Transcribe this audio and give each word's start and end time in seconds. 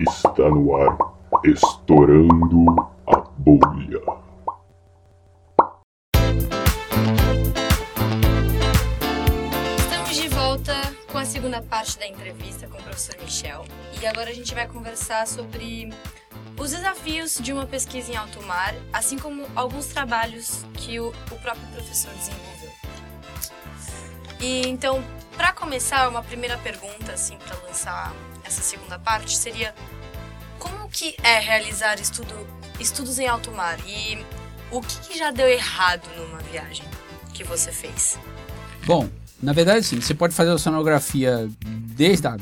Está 0.00 0.48
no 0.48 0.76
ar, 0.76 0.98
estourando 1.44 2.66
a 3.06 3.20
bolha. 3.38 4.00
Estamos 9.78 10.16
de 10.16 10.28
volta 10.30 10.74
com 11.12 11.18
a 11.18 11.24
segunda 11.24 11.62
parte 11.62 11.96
da 11.96 12.08
entrevista 12.08 12.66
com 12.66 12.76
o 12.76 12.82
professor 12.82 13.14
Michel. 13.20 13.64
E 14.02 14.06
agora 14.06 14.30
a 14.30 14.34
gente 14.34 14.52
vai 14.52 14.66
conversar 14.66 15.28
sobre 15.28 15.90
os 16.58 16.72
desafios 16.72 17.38
de 17.40 17.52
uma 17.52 17.64
pesquisa 17.64 18.10
em 18.10 18.16
alto 18.16 18.42
mar, 18.42 18.74
assim 18.92 19.16
como 19.16 19.46
alguns 19.54 19.86
trabalhos 19.86 20.64
que 20.74 20.98
o, 20.98 21.10
o 21.10 21.38
próprio 21.40 21.68
professor 21.68 22.12
desenvolveu. 22.14 22.72
E 24.40 24.66
então, 24.66 25.04
para 25.36 25.52
começar, 25.52 26.08
uma 26.08 26.22
primeira 26.22 26.58
pergunta, 26.58 27.12
assim, 27.12 27.36
para 27.36 27.56
lançar 27.64 28.12
essa 28.44 28.62
segunda 28.62 28.98
parte, 28.98 29.36
seria 29.36 29.74
como 30.58 30.88
que 30.88 31.16
é 31.22 31.38
realizar 31.38 32.00
estudo, 32.00 32.34
estudos 32.78 33.18
em 33.18 33.26
alto 33.26 33.50
mar 33.50 33.78
e 33.86 34.24
o 34.70 34.80
que, 34.80 35.00
que 35.00 35.18
já 35.18 35.30
deu 35.30 35.48
errado 35.48 36.08
numa 36.16 36.38
viagem 36.38 36.84
que 37.32 37.44
você 37.44 37.72
fez? 37.72 38.18
Bom, 38.86 39.08
na 39.42 39.52
verdade, 39.52 39.84
sim, 39.84 40.00
você 40.00 40.14
pode 40.14 40.34
fazer 40.34 40.50
a 40.50 40.54
oceanografia 40.54 41.48
desde 41.66 42.26
a 42.26 42.36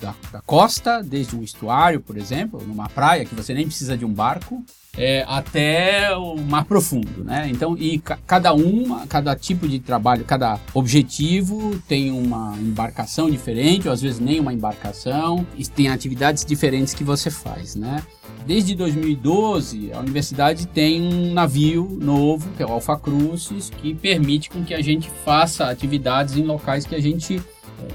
da, 0.00 0.14
da, 0.32 0.40
costa, 0.40 1.02
desde 1.02 1.36
um 1.36 1.42
estuário, 1.42 2.00
por 2.00 2.16
exemplo, 2.16 2.62
numa 2.66 2.88
praia 2.88 3.24
que 3.24 3.34
você 3.34 3.52
nem 3.54 3.66
precisa 3.66 3.96
de 3.96 4.04
um 4.04 4.12
barco, 4.12 4.64
é, 4.96 5.24
até 5.28 6.16
o 6.16 6.36
mar 6.36 6.64
profundo, 6.64 7.22
né? 7.22 7.48
Então, 7.50 7.76
e 7.78 7.98
ca 7.98 8.18
cada 8.26 8.52
uma, 8.52 9.06
cada 9.06 9.36
tipo 9.36 9.68
de 9.68 9.78
trabalho, 9.78 10.24
cada 10.24 10.58
objetivo 10.74 11.80
tem 11.86 12.10
uma 12.10 12.56
embarcação 12.58 13.30
diferente, 13.30 13.86
ou 13.86 13.94
às 13.94 14.00
vezes 14.00 14.18
nem 14.18 14.40
uma 14.40 14.52
embarcação, 14.52 15.46
e 15.56 15.64
tem 15.66 15.88
atividades 15.88 16.44
diferentes 16.44 16.92
que 16.92 17.04
você 17.04 17.30
faz, 17.30 17.76
né? 17.76 18.02
Desde 18.46 18.74
2012, 18.74 19.92
a 19.92 20.00
universidade 20.00 20.66
tem 20.66 21.00
um 21.02 21.32
navio 21.32 21.98
novo, 22.00 22.50
que 22.56 22.62
é 22.62 22.66
o 22.66 22.72
Alfa 22.72 22.96
Crucis, 22.96 23.70
que 23.70 23.94
permite 23.94 24.50
com 24.50 24.64
que 24.64 24.74
a 24.74 24.80
gente 24.80 25.10
faça 25.24 25.68
atividades 25.68 26.36
em 26.36 26.42
locais 26.42 26.86
que 26.86 26.94
a 26.94 27.00
gente 27.00 27.40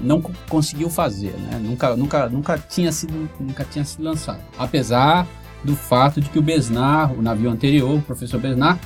não 0.00 0.20
conseguiu 0.48 0.90
fazer, 0.90 1.32
né? 1.32 1.58
Nunca, 1.60 1.96
nunca, 1.96 2.28
nunca 2.28 2.58
tinha 2.58 2.92
sido, 2.92 3.28
nunca 3.38 3.64
tinha 3.64 3.84
sido 3.84 4.04
lançado. 4.04 4.40
Apesar 4.58 5.26
do 5.64 5.74
fato 5.74 6.20
de 6.20 6.28
que 6.28 6.38
o 6.38 6.42
Besnar, 6.42 7.12
o 7.12 7.22
navio 7.22 7.50
anterior, 7.50 7.98
o 7.98 8.02
professor 8.02 8.40
Besnar, 8.40 8.78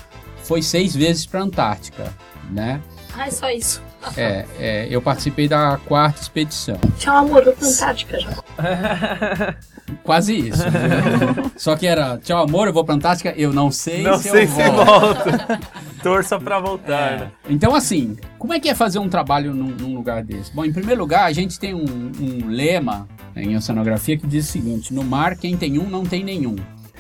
foi 0.43 0.63
seis 0.63 0.95
vezes 0.95 1.27
para 1.27 1.41
a 1.41 1.43
Antártica, 1.43 2.13
né? 2.51 2.81
Ah, 3.17 3.27
é 3.27 3.31
só 3.31 3.51
isso. 3.51 3.83
É, 4.17 4.47
é, 4.59 4.89
eu 4.91 5.03
participei 5.03 5.47
da 5.47 5.79
quarta 5.85 6.23
expedição. 6.23 6.79
Tchau, 6.99 7.19
amor, 7.19 7.47
eu 7.47 7.53
pra 7.53 7.69
Antártica 7.69 8.19
já. 8.19 8.31
Quase 10.03 10.35
isso. 10.49 10.63
Só 11.57 11.77
que 11.77 11.87
era, 11.87 12.17
tchau 12.19 12.43
amor, 12.43 12.69
eu 12.69 12.73
vou 12.73 12.85
pra 12.85 12.95
Antártica, 12.95 13.35
eu 13.37 13.53
não 13.53 13.71
sei 13.71 14.03
não 14.03 14.17
se 14.17 14.31
sei 14.31 14.45
eu 14.45 14.49
se 14.49 14.71
volto. 14.71 15.31
Torça 16.03 16.39
pra 16.39 16.59
voltar. 16.59 17.13
É. 17.13 17.19
né? 17.19 17.31
Então, 17.49 17.75
assim, 17.75 18.17
como 18.39 18.53
é 18.53 18.61
que 18.61 18.69
é 18.69 18.75
fazer 18.75 18.99
um 18.99 19.09
trabalho 19.09 19.55
num, 19.55 19.69
num 19.69 19.95
lugar 19.95 20.23
desse? 20.23 20.53
Bom, 20.55 20.65
em 20.65 20.73
primeiro 20.73 21.01
lugar, 21.01 21.25
a 21.25 21.33
gente 21.33 21.59
tem 21.59 21.75
um, 21.75 21.85
um 21.85 22.49
lema 22.49 23.09
em 23.37 23.57
oceanografia 23.57 24.17
que 24.17 24.27
diz 24.27 24.49
o 24.49 24.53
seguinte: 24.53 24.95
no 24.95 25.05
mar, 25.05 25.37
quem 25.37 25.57
tem 25.57 25.79
um 25.79 25.89
não 25.89 26.05
tem 26.05 26.25
nenhum. 26.25 26.57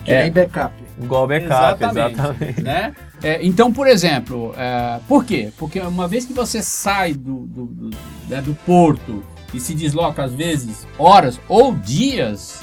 É. 0.07 0.23
Tem 0.23 0.33
backup. 0.33 0.75
Igual 1.03 1.27
backup, 1.27 1.83
Exatamente. 1.85 2.15
exatamente. 2.15 2.63
Né? 2.63 2.95
É, 3.23 3.39
então, 3.45 3.73
por 3.73 3.87
exemplo, 3.87 4.55
é, 4.57 4.99
por 5.07 5.25
quê? 5.25 5.53
Porque 5.59 5.79
uma 5.81 6.09
vez 6.09 6.25
que 6.25 6.33
você 6.33 6.63
sai 6.63 7.13
do, 7.13 7.47
do, 7.47 7.67
do, 7.67 7.97
né, 8.29 8.41
do 8.41 8.55
porto 8.67 9.23
e 9.53 9.61
se 9.61 9.75
desloca, 9.75 10.23
às 10.23 10.33
vezes, 10.33 10.87
horas 10.99 11.41
ou 11.49 11.75
dias, 11.75 12.61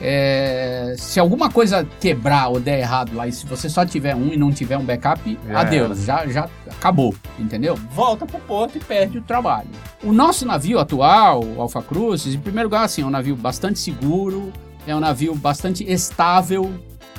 é, 0.00 0.94
se 0.96 1.20
alguma 1.20 1.50
coisa 1.50 1.86
quebrar 2.00 2.48
ou 2.48 2.58
der 2.58 2.78
errado 2.78 3.14
lá, 3.14 3.28
e 3.28 3.32
se 3.32 3.44
você 3.44 3.68
só 3.68 3.84
tiver 3.84 4.14
um 4.14 4.32
e 4.32 4.36
não 4.36 4.50
tiver 4.50 4.78
um 4.78 4.84
backup, 4.84 5.38
Já 5.46 5.60
adeus, 5.60 6.04
já, 6.04 6.26
já 6.26 6.48
acabou, 6.68 7.14
entendeu? 7.38 7.76
Volta 7.94 8.24
pro 8.24 8.38
porto 8.40 8.76
e 8.76 8.80
perde 8.80 9.18
o 9.18 9.22
trabalho. 9.22 9.68
O 10.02 10.12
nosso 10.12 10.46
navio 10.46 10.78
atual, 10.78 11.44
o 11.44 11.60
Alfa 11.60 11.82
Crucis, 11.82 12.34
em 12.34 12.40
primeiro 12.40 12.68
lugar, 12.68 12.84
assim, 12.84 13.02
é 13.02 13.06
um 13.06 13.10
navio 13.10 13.36
bastante 13.36 13.78
seguro, 13.78 14.50
é 14.86 14.96
um 14.96 15.00
navio 15.00 15.34
bastante 15.34 15.84
estável, 15.84 16.72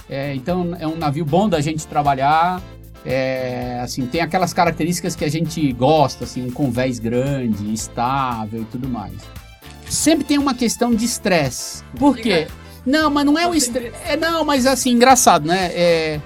é, 0.09 0.33
então 0.33 0.75
é 0.79 0.87
um 0.87 0.97
navio 0.97 1.23
bom 1.23 1.47
da 1.47 1.61
gente 1.61 1.85
trabalhar. 1.85 2.61
É, 3.03 3.79
assim, 3.81 4.05
tem 4.05 4.21
aquelas 4.21 4.53
características 4.53 5.15
que 5.15 5.25
a 5.25 5.29
gente 5.29 5.71
gosta, 5.73 6.23
assim, 6.23 6.45
um 6.45 6.51
convés 6.51 6.99
grande, 6.99 7.73
estável 7.73 8.61
e 8.61 8.65
tudo 8.65 8.87
mais. 8.87 9.13
Sempre 9.89 10.23
tem 10.23 10.37
uma 10.37 10.53
questão 10.53 10.93
de 10.93 11.05
estresse. 11.05 11.83
Por 11.97 12.15
quê? 12.15 12.47
Não, 12.85 13.09
mas 13.09 13.25
não 13.25 13.37
é 13.37 13.47
o 13.47 13.53
estresse. 13.53 13.95
É, 14.05 14.17
não, 14.17 14.43
mas 14.43 14.65
assim, 14.65 14.91
engraçado, 14.91 15.45
né? 15.47 15.71
É, 15.73 16.19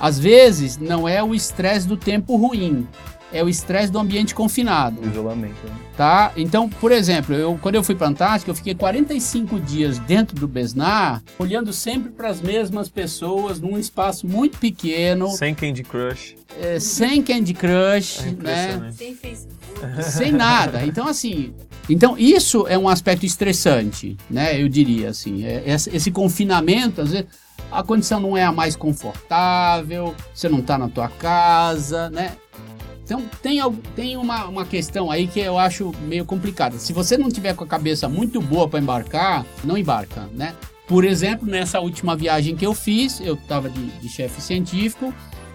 às 0.00 0.18
vezes 0.18 0.76
não 0.78 1.06
é 1.08 1.22
o 1.22 1.34
estresse 1.34 1.86
do 1.86 1.96
tempo 1.96 2.36
ruim, 2.36 2.86
é 3.32 3.44
o 3.44 3.48
estresse 3.48 3.92
do 3.92 3.98
ambiente 3.98 4.34
confinado 4.34 5.06
Isolamento. 5.06 5.56
né? 5.66 5.72
tá? 5.96 6.32
Então, 6.34 6.66
por 6.66 6.92
exemplo, 6.92 7.34
eu, 7.34 7.58
quando 7.60 7.74
eu 7.74 7.82
fui 7.84 7.94
para 7.94 8.06
a 8.06 8.10
Antártica, 8.10 8.50
eu 8.50 8.54
fiquei 8.54 8.74
45 8.74 9.60
dias 9.60 9.98
dentro 9.98 10.34
do 10.34 10.48
Besnar, 10.48 11.22
olhando 11.38 11.70
sempre 11.72 12.10
para 12.10 12.28
as 12.30 12.40
mesmas 12.40 12.88
pessoas 12.88 13.60
num 13.60 13.76
espaço 13.78 14.26
muito 14.26 14.56
pequeno, 14.58 15.28
Sem 15.32 15.54
Candy 15.54 15.82
Crush. 15.82 16.36
eh, 16.58 16.80
sem 16.80 17.22
Candy 17.22 17.52
Crush, 17.52 18.20
É 18.24 18.30
né? 18.42 18.92
Sem 18.96 19.14
Facebook. 19.14 19.58
Sem 20.02 20.32
nada. 20.32 20.86
Então, 20.86 21.06
assim, 21.06 21.52
então 21.88 22.16
isso 22.18 22.66
é 22.68 22.76
um 22.76 22.88
aspecto 22.88 23.24
estressante, 23.24 24.16
né? 24.30 24.60
Eu 24.60 24.68
diria 24.68 25.10
assim, 25.10 25.44
É- 25.44 25.64
esse, 25.66 26.10
confinamento, 26.10 27.00
às 27.00 27.10
vezes 27.10 27.26
a 27.70 27.82
condição 27.82 28.20
não 28.20 28.36
é 28.36 28.44
a 28.44 28.52
mais 28.52 28.76
confortável, 28.76 30.14
você 30.34 30.48
não 30.48 30.58
está 30.60 30.78
na 30.78 30.88
tua 30.88 31.08
casa, 31.08 32.10
né? 32.10 32.32
Então 33.04 33.22
tem, 33.42 33.58
tem 33.96 34.16
uma, 34.16 34.44
uma 34.46 34.64
questão 34.66 35.10
aí 35.10 35.26
que 35.26 35.40
eu 35.40 35.58
acho 35.58 35.92
meio 36.06 36.26
complicada. 36.26 36.78
Se 36.78 36.92
você 36.92 37.16
não 37.16 37.30
tiver 37.30 37.54
com 37.54 37.64
a 37.64 37.66
cabeça 37.66 38.06
muito 38.08 38.40
boa 38.40 38.68
para 38.68 38.80
embarcar, 38.80 39.46
não 39.64 39.78
embarca, 39.78 40.28
né? 40.34 40.54
Por 40.86 41.04
exemplo, 41.04 41.46
nessa 41.46 41.80
última 41.80 42.14
viagem 42.16 42.54
que 42.54 42.66
eu 42.66 42.74
fiz, 42.74 43.20
eu 43.20 43.34
estava 43.34 43.68
de, 43.70 43.86
de 43.86 44.08
chefe 44.08 44.40
científico 44.40 45.12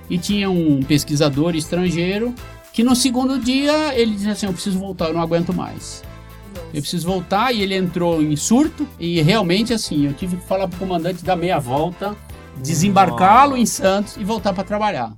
e 0.09 0.17
tinha 0.17 0.49
um 0.49 0.81
pesquisador 0.81 1.55
estrangeiro 1.55 2.33
que 2.71 2.83
no 2.83 2.95
segundo 2.95 3.37
dia 3.39 3.93
ele 3.95 4.15
disse 4.15 4.29
assim: 4.29 4.45
Eu 4.47 4.53
preciso 4.53 4.79
voltar, 4.79 5.07
eu 5.07 5.13
não 5.13 5.21
aguento 5.21 5.53
mais. 5.53 6.03
Eu 6.73 6.81
preciso 6.81 7.07
voltar. 7.07 7.53
E 7.53 7.61
ele 7.61 7.75
entrou 7.75 8.21
em 8.21 8.35
surto. 8.35 8.87
E 8.99 9.21
realmente, 9.21 9.73
assim, 9.73 10.05
eu 10.05 10.13
tive 10.13 10.37
que 10.37 10.45
falar 10.45 10.67
pro 10.67 10.79
comandante 10.79 11.23
dar 11.23 11.35
meia 11.35 11.59
volta, 11.59 12.15
desembarcá-lo 12.57 13.55
em 13.55 13.65
Santos 13.65 14.17
e 14.17 14.23
voltar 14.23 14.53
para 14.53 14.63
trabalhar. 14.63 15.13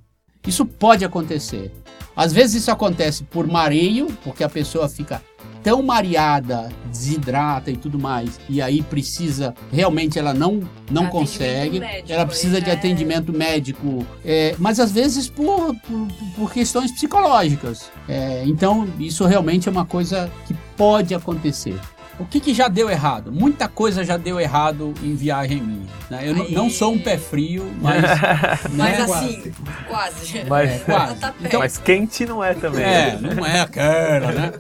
Isso 0.46 0.66
pode 0.66 1.04
acontecer. 1.04 1.72
Às 2.16 2.32
vezes 2.32 2.62
isso 2.62 2.72
acontece 2.72 3.24
por 3.24 3.48
mareio, 3.48 4.08
porque 4.24 4.44
a 4.44 4.50
pessoa 4.50 4.88
fica 4.88 5.22
tão 5.66 5.82
mareada, 5.82 6.70
desidrata 6.92 7.72
e 7.72 7.76
tudo 7.76 7.98
mais, 7.98 8.40
e 8.48 8.62
aí 8.62 8.84
precisa, 8.84 9.52
realmente 9.72 10.20
ela 10.20 10.32
não, 10.32 10.62
não 10.92 11.08
consegue, 11.08 11.80
médico, 11.80 12.12
ela 12.12 12.24
precisa 12.24 12.62
de 12.62 12.70
é. 12.70 12.74
atendimento 12.74 13.34
médico, 13.34 14.06
é, 14.24 14.56
mas 14.60 14.80
às 14.80 14.92
vezes 14.92 15.28
por, 15.28 15.76
por, 15.78 16.08
por 16.36 16.54
questões 16.54 16.92
psicológicas. 16.92 17.90
É, 18.08 18.44
então 18.46 18.88
isso 19.00 19.26
realmente 19.26 19.68
é 19.68 19.72
uma 19.72 19.86
coisa 19.86 20.32
que 20.46 20.54
pode 20.78 21.14
acontecer. 21.14 21.80
O 22.18 22.24
que, 22.26 22.40
que 22.40 22.54
já 22.54 22.70
deu 22.70 22.90
errado? 22.90 23.30
Muita 23.30 23.68
coisa 23.68 24.02
já 24.06 24.16
deu 24.16 24.40
errado 24.40 24.94
em 25.04 25.16
viagem 25.16 25.62
minha. 25.62 25.86
né? 26.10 26.22
Eu 26.24 26.34
não- 26.34 26.50
não 26.50 26.70
sou 26.70 26.94
um 26.94 27.00
pé 27.00 27.18
frio, 27.18 27.70
mas. 27.82 28.02
Mas 28.72 28.98
né? 28.98 28.98
assim, 29.04 29.52
quase. 29.88 30.44
Mas, 30.48 30.72
É, 30.72 30.80
quase. 30.80 31.16
Tá. 31.20 31.34
Então, 31.44 31.60
mas 31.60 31.78
quente 31.78 32.26
não 32.26 32.42
é 32.42 32.54
também. 32.54 32.84
é, 32.84 33.20
não 33.22 33.46
é 33.46 33.60
aquela, 33.60 34.32
né? 34.32 34.54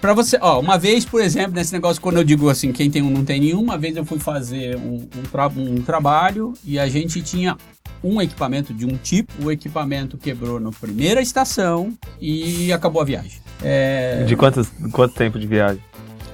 Pra 0.00 0.14
você, 0.14 0.38
ó, 0.40 0.60
uma 0.60 0.78
vez, 0.78 1.04
por 1.04 1.20
exemplo, 1.20 1.54
nesse 1.54 1.72
negócio, 1.72 2.00
quando 2.00 2.18
eu 2.18 2.24
digo 2.24 2.48
assim, 2.48 2.70
quem 2.70 2.88
tem 2.88 3.02
um 3.02 3.10
não 3.10 3.24
tem 3.24 3.40
nenhum, 3.40 3.60
uma 3.60 3.76
vez 3.76 3.96
eu 3.96 4.04
fui 4.04 4.20
fazer 4.20 4.76
um, 4.76 5.08
um, 5.16 5.22
tra- 5.32 5.48
um 5.48 5.82
trabalho 5.82 6.54
e 6.64 6.78
a 6.78 6.88
gente 6.88 7.20
tinha 7.20 7.56
um 8.04 8.22
equipamento 8.22 8.72
de 8.72 8.86
um 8.86 8.96
tipo, 8.96 9.32
o 9.44 9.50
equipamento 9.50 10.16
quebrou 10.16 10.60
na 10.60 10.70
primeira 10.70 11.20
estação 11.20 11.92
e 12.20 12.72
acabou 12.72 13.02
a 13.02 13.04
viagem. 13.04 13.40
É, 13.62 14.24
De 14.24 14.36
quantos, 14.36 14.68
quanto 14.92 15.14
tempo 15.14 15.38
de 15.38 15.46
viagem? 15.46 15.82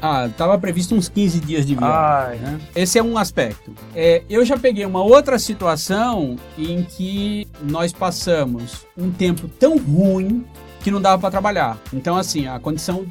ah, 0.03 0.29
tava 0.37 0.59
previsto 0.59 0.95
uns 0.95 1.09
15 1.09 1.41
dias 1.41 1.65
de 1.65 1.75
viagem. 1.75 2.39
Né? 2.41 2.61
Esse 2.77 2.99
é 2.99 3.03
um 3.03 3.17
aspecto. 3.17 3.73
É, 3.95 4.23
eu 4.29 4.45
já 4.45 4.59
peguei 4.59 4.85
uma 4.85 5.03
outra 5.03 5.39
situação 5.39 6.37
em 6.59 6.83
que 6.83 7.49
nós 7.63 7.91
passamos 7.93 8.85
um 8.99 9.11
tempo 9.11 9.49
tão 9.49 9.79
ruim 9.79 10.45
que 10.83 10.91
não 10.91 11.01
dava 11.01 11.19
para 11.19 11.31
trabalhar. 11.31 11.79
Então, 11.91 12.17
assim, 12.17 12.47
a 12.47 12.59
condição 12.61 13.07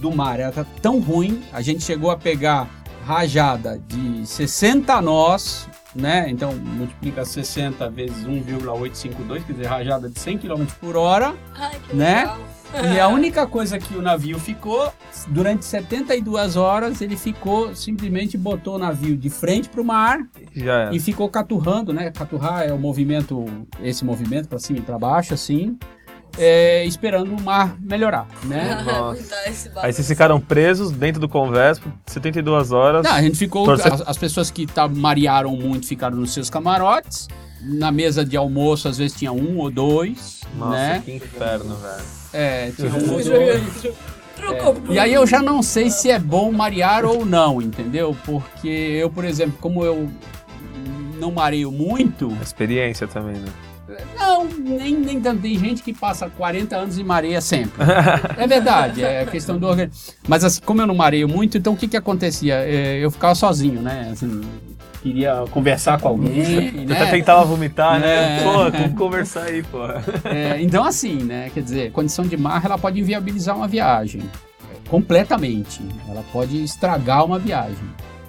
do 0.00 0.10
mar 0.10 0.40
era 0.40 0.66
tão 0.82 0.98
ruim, 1.00 1.40
a 1.52 1.60
gente 1.62 1.84
chegou 1.84 2.10
a 2.10 2.16
pegar 2.16 2.68
rajada 3.06 3.80
de 3.86 4.26
60 4.26 5.00
nós, 5.02 5.68
né? 5.94 6.26
Então 6.28 6.52
multiplica 6.54 7.24
60 7.24 7.88
vezes 7.90 8.24
1,852, 8.26 9.44
quer 9.44 9.52
dizer, 9.52 9.66
rajada 9.66 10.08
de 10.08 10.18
100 10.18 10.38
km 10.38 10.64
por 10.80 10.96
hora. 10.96 11.34
Ai, 11.54 11.76
que 11.88 11.94
Né? 11.94 12.20
legal. 12.22 12.38
E 12.94 12.98
a 12.98 13.08
única 13.08 13.46
coisa 13.46 13.78
que 13.78 13.94
o 13.96 14.02
navio 14.02 14.38
ficou, 14.38 14.92
durante 15.28 15.64
72 15.64 16.56
horas, 16.56 17.00
ele 17.00 17.16
ficou, 17.16 17.74
simplesmente 17.74 18.36
botou 18.36 18.76
o 18.76 18.78
navio 18.78 19.16
de 19.16 19.30
frente 19.30 19.68
para 19.68 19.80
o 19.80 19.84
mar 19.84 20.18
Já 20.54 20.74
era. 20.82 20.94
e 20.94 20.98
ficou 20.98 21.28
caturrando, 21.28 21.92
né? 21.92 22.10
Caturrar 22.10 22.62
é 22.62 22.72
o 22.72 22.78
movimento, 22.78 23.44
esse 23.82 24.04
movimento 24.04 24.48
para 24.48 24.58
cima 24.58 24.78
e 24.78 24.82
para 24.82 24.98
baixo, 24.98 25.34
assim, 25.34 25.78
é, 26.36 26.84
esperando 26.84 27.32
o 27.34 27.40
mar 27.40 27.76
melhorar, 27.80 28.26
né? 28.44 28.78
Aí 29.82 29.92
vocês 29.92 30.06
ficaram 30.08 30.40
presos 30.40 30.90
dentro 30.90 31.20
do 31.20 31.28
convés 31.28 31.78
por 31.78 31.92
72 32.06 32.72
horas. 32.72 33.04
Não, 33.04 33.12
a 33.12 33.22
gente 33.22 33.38
ficou. 33.38 33.64
Torce- 33.64 33.86
As, 33.88 34.00
as 34.06 34.18
pessoas 34.18 34.50
que 34.50 34.66
tá, 34.66 34.88
marearam 34.88 35.54
muito 35.56 35.86
ficaram 35.86 36.16
nos 36.16 36.32
seus 36.32 36.50
camarotes. 36.50 37.28
Na 37.64 37.90
mesa 37.90 38.24
de 38.24 38.36
almoço, 38.36 38.88
às 38.88 38.98
vezes 38.98 39.16
tinha 39.16 39.32
um 39.32 39.58
ou 39.58 39.70
dois, 39.70 40.40
Nossa, 40.58 40.76
né? 40.76 41.02
que 41.04 41.12
inferno, 41.12 41.74
velho. 41.76 42.04
É, 42.32 42.70
tinha 42.72 42.90
um 42.90 43.12
ou 43.12 43.24
dois. 43.24 43.62
Trocou 44.36 44.74
por 44.74 44.94
E 44.94 44.98
aí 44.98 45.12
eu 45.14 45.26
já 45.26 45.40
não 45.40 45.62
sei 45.62 45.90
se 45.90 46.10
é 46.10 46.18
bom 46.18 46.52
marear 46.52 47.04
ou 47.04 47.24
não, 47.24 47.62
entendeu? 47.62 48.16
Porque 48.24 48.68
eu, 48.68 49.08
por 49.08 49.24
exemplo, 49.24 49.56
como 49.60 49.84
eu 49.84 50.10
não 51.18 51.30
mareio 51.30 51.70
muito, 51.70 52.36
A 52.38 52.42
experiência 52.42 53.06
também, 53.06 53.36
né? 53.36 53.48
não, 54.18 54.44
nem, 54.44 54.96
nem 54.96 55.20
tanto. 55.20 55.42
Tem 55.42 55.58
gente 55.58 55.82
que 55.82 55.92
passa 55.92 56.28
40 56.28 56.76
anos 56.76 56.98
e 56.98 57.04
mareia 57.04 57.40
sempre. 57.40 57.82
É 58.36 58.46
verdade, 58.46 59.02
é 59.04 59.24
questão 59.26 59.58
do 59.58 59.66
organismo. 59.66 60.14
Mas 60.26 60.42
assim, 60.44 60.60
como 60.64 60.80
eu 60.82 60.86
não 60.86 60.94
mareio 60.94 61.28
muito, 61.28 61.56
então 61.56 61.74
o 61.74 61.76
que 61.76 61.86
que 61.86 61.96
acontecia? 61.96 62.54
É, 62.56 62.98
Eu 62.98 63.10
ficava 63.10 63.34
sozinho, 63.34 63.80
né? 63.80 64.10
Assim, 64.12 64.40
queria 65.04 65.44
conversar 65.50 66.00
com 66.00 66.08
alguém, 66.08 66.72
né? 66.84 67.00
até 67.00 67.10
tentava 67.12 67.44
vomitar, 67.44 68.00
né? 68.00 68.40
É. 68.40 68.42
Pô, 68.42 68.70
vamos 68.70 68.98
conversar 68.98 69.42
aí, 69.44 69.62
pô. 69.62 69.78
É, 70.28 70.60
então, 70.60 70.82
assim, 70.84 71.22
né? 71.22 71.50
Quer 71.54 71.62
dizer, 71.62 71.92
condição 71.92 72.26
de 72.26 72.36
mar 72.36 72.64
ela 72.64 72.76
pode 72.78 72.98
inviabilizar 72.98 73.54
uma 73.56 73.68
viagem. 73.68 74.22
é, 74.70 74.88
Completamente. 74.88 75.80
Ela 76.08 76.24
pode 76.32 76.62
estragar 76.64 77.24
uma 77.24 77.38
viagem. 77.38 77.84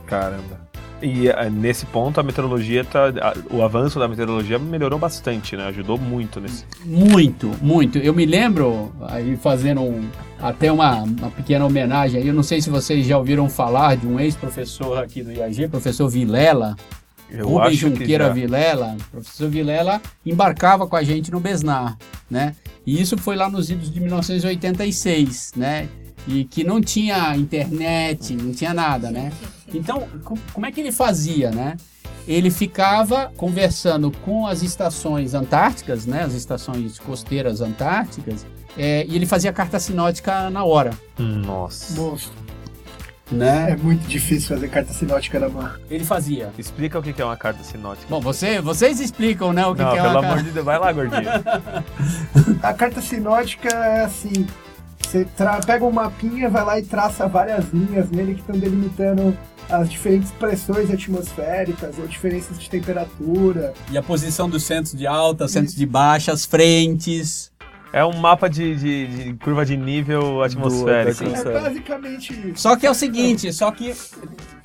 Caramba. 0.05 0.63
E 1.01 1.27
eh, 1.27 1.49
nesse 1.49 1.85
ponto 1.85 2.19
a 2.19 2.23
meteorologia 2.23 2.83
tá. 2.83 3.07
a- 3.21 3.33
o 3.53 3.61
avanço 3.63 3.99
da 3.99 4.07
meteorologia 4.07 4.57
melhorou 4.57 4.97
bastante, 4.97 5.55
né? 5.57 5.67
Ajudou 5.67 5.97
muito 5.97 6.39
nesse. 6.39 6.63
Muito, 6.85 7.51
muito. 7.61 7.97
Eu 7.97 8.13
me 8.13 8.25
lembro, 8.25 8.91
aí 9.09 9.35
fazendo 9.35 9.81
um- 9.81 10.07
até 10.49 10.71
uma, 10.71 11.03
uma 11.03 11.31
pequena 11.31 11.65
homenagem 11.65 12.21
aí, 12.21 12.27
eu 12.27 12.33
não 12.33 12.43
sei 12.43 12.61
se 12.61 12.69
vocês 12.69 13.05
já 13.05 13.17
ouviram 13.17 13.49
falar 13.49 13.95
de 13.97 14.05
um 14.07 14.19
ex-professor 14.19 14.97
aqui 14.97 15.21
do 15.23 15.31
IAG, 15.31 15.67
professor 15.67 16.07
Vilela, 16.09 16.75
Eu 17.29 17.47
Rubem 17.47 17.61
acho 17.67 17.71
que 17.71 17.75
Junqueira. 17.99 18.31
Vilela, 18.33 18.95
professor 19.11 19.49
Vilela, 19.49 20.01
embarcava 20.25 20.87
com 20.87 20.95
a 20.95 21.03
gente 21.03 21.31
no 21.31 21.39
Besnar, 21.39 21.97
né? 22.29 22.55
E 22.85 23.01
isso 23.01 23.17
foi 23.17 23.35
lá 23.35 23.49
nos 23.49 23.69
idos 23.71 23.89
de 23.91 23.99
1986, 23.99 25.53
né? 25.55 25.87
E 26.27 26.43
que 26.43 26.63
não 26.63 26.81
tinha 26.81 27.35
internet, 27.35 28.35
não 28.35 28.51
tinha 28.51 28.73
nada, 28.73 29.11
né? 29.11 29.31
Então, 29.73 30.07
co- 30.23 30.37
como 30.53 30.65
é 30.65 30.71
que 30.71 30.79
ele 30.79 30.91
fazia, 30.91 31.51
né? 31.51 31.75
Ele 32.27 32.49
ficava 32.49 33.31
conversando 33.37 34.11
com 34.23 34.47
as 34.47 34.63
estações 34.63 35.33
antárticas, 35.35 36.05
né? 36.07 36.23
As 36.23 36.33
estações 36.33 36.97
costeiras 36.99 37.61
antárticas, 37.61 38.45
é, 38.77 39.05
e 39.07 39.15
ele 39.15 39.25
fazia 39.25 39.51
carta 39.53 39.79
sinótica 39.79 40.49
na 40.49 40.63
hora, 40.63 40.91
Nossa. 41.17 41.99
Monstro. 41.99 42.33
né? 43.31 43.71
É 43.71 43.75
muito 43.75 44.05
difícil 44.07 44.49
fazer 44.55 44.67
carta 44.69 44.93
sinótica 44.93 45.39
na 45.39 45.49
mão. 45.49 45.69
Ele 45.89 46.03
fazia. 46.03 46.51
Explica 46.57 46.99
o 46.99 47.01
que 47.01 47.19
é 47.21 47.25
uma 47.25 47.37
carta 47.37 47.63
sinótica. 47.63 48.05
Bom, 48.09 48.19
você, 48.21 48.61
vocês 48.61 48.99
explicam, 48.99 49.51
né? 49.53 49.65
O 49.65 49.73
que, 49.75 49.81
Não, 49.81 49.91
que 49.91 49.97
é 49.97 50.01
pelo 50.01 50.13
uma 50.13 50.19
amor 50.19 50.29
carta... 50.35 50.43
de 50.43 50.51
Deus, 50.51 50.65
vai 50.65 50.77
lá, 50.79 50.91
gordinho. 50.91 51.21
A 52.61 52.73
carta 52.73 53.01
sinótica 53.01 53.69
é 53.69 54.03
assim: 54.03 54.45
você 55.01 55.25
tra- 55.37 55.59
pega 55.65 55.85
um 55.85 55.91
mapinha, 55.91 56.49
vai 56.49 56.63
lá 56.65 56.79
e 56.79 56.83
traça 56.83 57.27
várias 57.27 57.65
linhas 57.73 58.09
nele 58.09 58.33
que 58.35 58.41
estão 58.41 58.57
delimitando 58.57 59.35
as 59.69 59.89
diferentes 59.89 60.29
pressões 60.31 60.91
atmosféricas 60.91 61.97
ou 61.97 62.05
diferenças 62.05 62.59
de 62.59 62.69
temperatura. 62.69 63.73
E 63.91 63.97
a 63.97 64.03
posição 64.03 64.47
dos 64.47 64.63
centros 64.63 64.93
de 64.95 65.07
alta, 65.07 65.47
centros 65.47 65.73
de 65.75 65.85
baixa, 65.87 66.31
as 66.31 66.45
frentes. 66.45 67.51
É 67.97 68.03
um 68.03 68.11
mapa 68.17 68.49
de, 68.49 68.75
de- 68.75 69.07
de 69.07 69.33
curva 69.35 69.65
de 69.65 69.77
nível 69.77 70.43
atmosférico. 70.43 71.23
da 71.29 71.49
É 71.51 71.61
basicamente 71.61 72.33
isso. 72.49 72.61
Só 72.61 72.75
que 72.75 72.85
é 72.85 72.91
o 72.91 72.93
seguinte, 72.93 73.53
só 73.53 73.71
que 73.71 73.93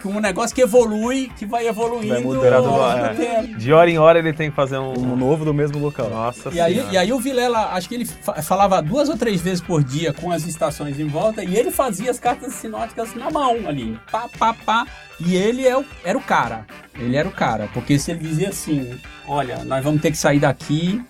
um 0.04 0.18
negócio 0.18 0.52
que 0.54 0.62
evolui, 0.62 1.30
que 1.38 1.46
vai 1.46 1.68
evoluindo 1.68 2.08
Vai 2.14 2.22
mudando, 2.24 2.54
ao 2.54 2.64
longo 2.66 3.06
é. 3.06 3.08
do 3.10 3.16
tempo. 3.16 3.56
De 3.58 3.72
hora 3.72 3.88
em 3.88 3.98
hora 3.98 4.18
ele 4.18 4.32
tem 4.32 4.50
que 4.50 4.56
fazer 4.56 4.78
um. 4.78 4.98
Um 4.98 5.14
novo 5.14 5.44
do 5.44 5.54
mesmo 5.54 5.78
local. 5.78 6.10
Nossa 6.10 6.50
E 6.52 6.58
aí, 6.60 6.74
Senhora. 6.74 6.92
e 6.92 6.96
aí 6.98 7.12
o 7.12 7.20
Vilela, 7.20 7.66
acho 7.72 7.88
que 7.88 7.94
ele 7.94 8.04
fa- 8.04 8.42
falava 8.42 8.82
duas 8.82 9.08
ou 9.08 9.16
três 9.16 9.40
vezes 9.40 9.60
por 9.60 9.84
dia 9.84 10.12
com 10.12 10.32
as 10.32 10.44
estações 10.46 10.98
em 10.98 11.06
volta 11.06 11.44
e 11.44 11.54
ele 11.56 11.70
fazia 11.70 12.10
as 12.10 12.18
cartas 12.18 12.54
sinóticas 12.54 13.14
na 13.14 13.30
mão 13.30 13.56
ali, 13.68 13.96
pá, 14.10 14.28
pá, 14.38 14.52
pá. 14.54 14.86
E 15.20 15.36
ele 15.36 15.68
é 15.68 15.76
o- 15.78 15.84
era 16.02 16.18
o 16.18 16.20
cara, 16.22 16.66
ele 16.98 17.14
era 17.16 17.28
o 17.28 17.32
cara, 17.32 17.68
porque 17.72 17.96
se 17.98 18.10
ele 18.10 18.20
dizia 18.20 18.48
assim, 18.48 18.98
olha, 19.28 19.62
nós 19.64 19.84
vamos 19.84 20.00
ter 20.00 20.10
que 20.10 20.16
sair 20.18 20.40
daqui, 20.40 21.00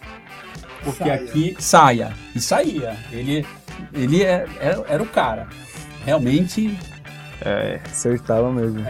porque 0.84 1.04
Saia. 1.04 1.14
aqui 1.14 1.56
saia, 1.58 2.12
e 2.34 2.40
saía. 2.40 2.96
Ele, 3.12 3.46
ele 3.92 4.22
é- 4.22 4.46
era, 4.60 4.84
era 4.88 5.02
o 5.02 5.06
cara, 5.06 5.46
realmente 6.04 6.76
É, 7.42 7.80
Acertava 7.86 8.52
mesmo. 8.52 8.80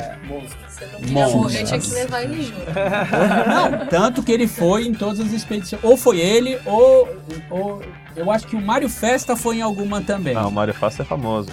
Você 0.68 0.86
não 0.86 1.00
queria 1.00 1.14
Monstro. 1.22 1.38
morrer, 1.38 1.62
tinha 1.64 1.78
que 1.78 1.90
levar 1.90 2.22
ele 2.24 2.42
junto. 2.42 2.56
Não, 3.48 3.86
tanto 3.86 4.22
que 4.24 4.32
ele 4.32 4.48
foi 4.48 4.86
em 4.88 4.92
todas 4.94 5.20
as 5.20 5.32
expedições. 5.32 5.80
Ou 5.84 5.96
foi 5.96 6.18
ele, 6.18 6.58
ou, 6.66 7.08
ou 7.48 7.82
eu 8.16 8.28
acho 8.28 8.48
que 8.48 8.56
o 8.56 8.60
Mário 8.60 8.88
Festa 8.88 9.36
foi 9.36 9.58
em 9.58 9.62
alguma 9.62 10.00
também. 10.00 10.34
não, 10.34 10.48
o 10.48 10.52
Mário 10.52 10.74
Fácil 10.74 11.02
é 11.02 11.04
famoso. 11.04 11.50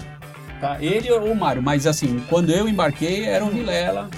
Tá? 0.60 0.76
Ele 0.80 1.08
ou 1.12 1.30
o 1.30 1.36
Mário, 1.36 1.62
mas 1.62 1.86
assim, 1.86 2.20
quando 2.28 2.50
eu 2.50 2.68
embarquei 2.68 3.26
era 3.26 3.44
o 3.44 3.48
Vilela. 3.48 4.08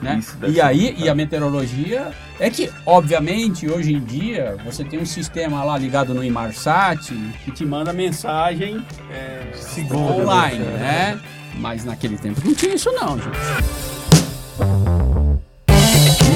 Né? 0.00 0.20
E 0.48 0.60
aí, 0.60 0.94
e 0.98 1.08
a 1.08 1.14
meteorologia 1.14 2.12
é 2.38 2.50
que, 2.50 2.70
obviamente, 2.84 3.68
hoje 3.68 3.94
em 3.94 4.00
dia 4.00 4.56
você 4.64 4.84
tem 4.84 5.00
um 5.00 5.06
sistema 5.06 5.64
lá 5.64 5.78
ligado 5.78 6.12
no 6.12 6.22
Inmarsat 6.22 7.14
que 7.44 7.50
te 7.50 7.64
manda 7.64 7.92
mensagem 7.92 8.84
é, 9.10 9.52
Segundo, 9.54 10.20
online, 10.22 10.58
né? 10.58 11.14
né? 11.14 11.20
Mas 11.58 11.84
naquele 11.84 12.18
tempo 12.18 12.40
não 12.44 12.54
tinha 12.54 12.74
isso 12.74 12.92
não, 12.92 13.16
gente. 13.16 13.36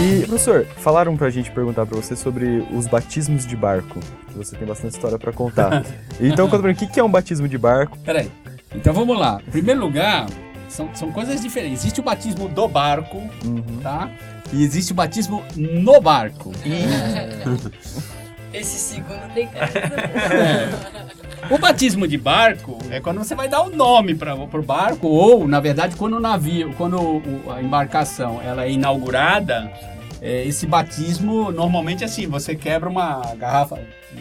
E, 0.03 0.27
professor, 0.27 0.67
falaram 0.79 1.17
pra 1.17 1.29
gente 1.29 1.51
perguntar 1.51 1.85
pra 1.85 1.97
você 1.97 2.17
sobre 2.17 2.67
os 2.73 2.87
batismos 2.87 3.47
de 3.47 3.55
barco. 3.55 4.01
Que 4.29 4.35
você 4.37 4.57
tem 4.57 4.67
bastante 4.67 4.95
história 4.95 5.19
pra 5.19 5.33
contar. 5.33 5.85
Então, 6.23 6.47
conta 6.49 6.59
pra 6.59 6.69
mim, 6.69 6.75
o 6.75 6.79
que 6.79 6.87
que 6.87 7.01
é 7.01 7.05
um 7.05 7.11
batismo 7.11 7.49
de 7.49 7.57
barco? 7.57 7.97
Peraí. 8.01 8.31
Então 8.75 8.93
vamos 8.93 9.19
lá. 9.19 9.41
Em 9.47 9.51
primeiro 9.51 9.81
lugar, 9.81 10.27
são, 10.71 10.89
são 10.95 11.13
coisas 11.13 11.41
diferentes. 11.41 11.81
Existe 11.81 12.01
o 12.01 12.03
batismo 12.03 12.49
do 12.49 12.67
barco, 12.69 13.19
Uhum. 13.45 13.63
tá? 13.83 14.11
E 14.53 14.63
existe 14.65 14.93
o 14.93 14.95
batismo 14.95 15.45
no 15.57 16.01
barco. 16.01 16.53
Esse 18.53 18.79
segundo 18.79 19.33
tem 19.33 19.47
cara. 19.47 19.71
O 21.51 21.57
batismo 21.59 22.07
de 22.07 22.19
barco 22.19 22.77
é 22.91 23.01
quando 23.01 23.19
você 23.25 23.35
vai 23.35 23.49
dar 23.49 23.63
o 23.63 23.71
nome 23.71 24.15
para 24.15 24.35
o 24.35 24.63
barco 24.63 25.07
ou, 25.09 25.49
na 25.49 25.59
verdade, 25.59 25.97
quando 25.97 26.17
o 26.19 26.21
navio, 26.21 26.75
quando 26.77 27.01
o- 27.01 27.51
a 27.51 27.63
embarcação 27.63 28.41
ela 28.43 28.65
é 28.65 28.71
inaugurada, 28.71 29.73
é, 29.75 30.00
esse 30.23 30.67
batismo 30.67 31.51
normalmente 31.51 32.05
assim, 32.05 32.27
você 32.27 32.55
quebra 32.55 32.89
uma 32.89 33.35
garrafa 33.37 33.79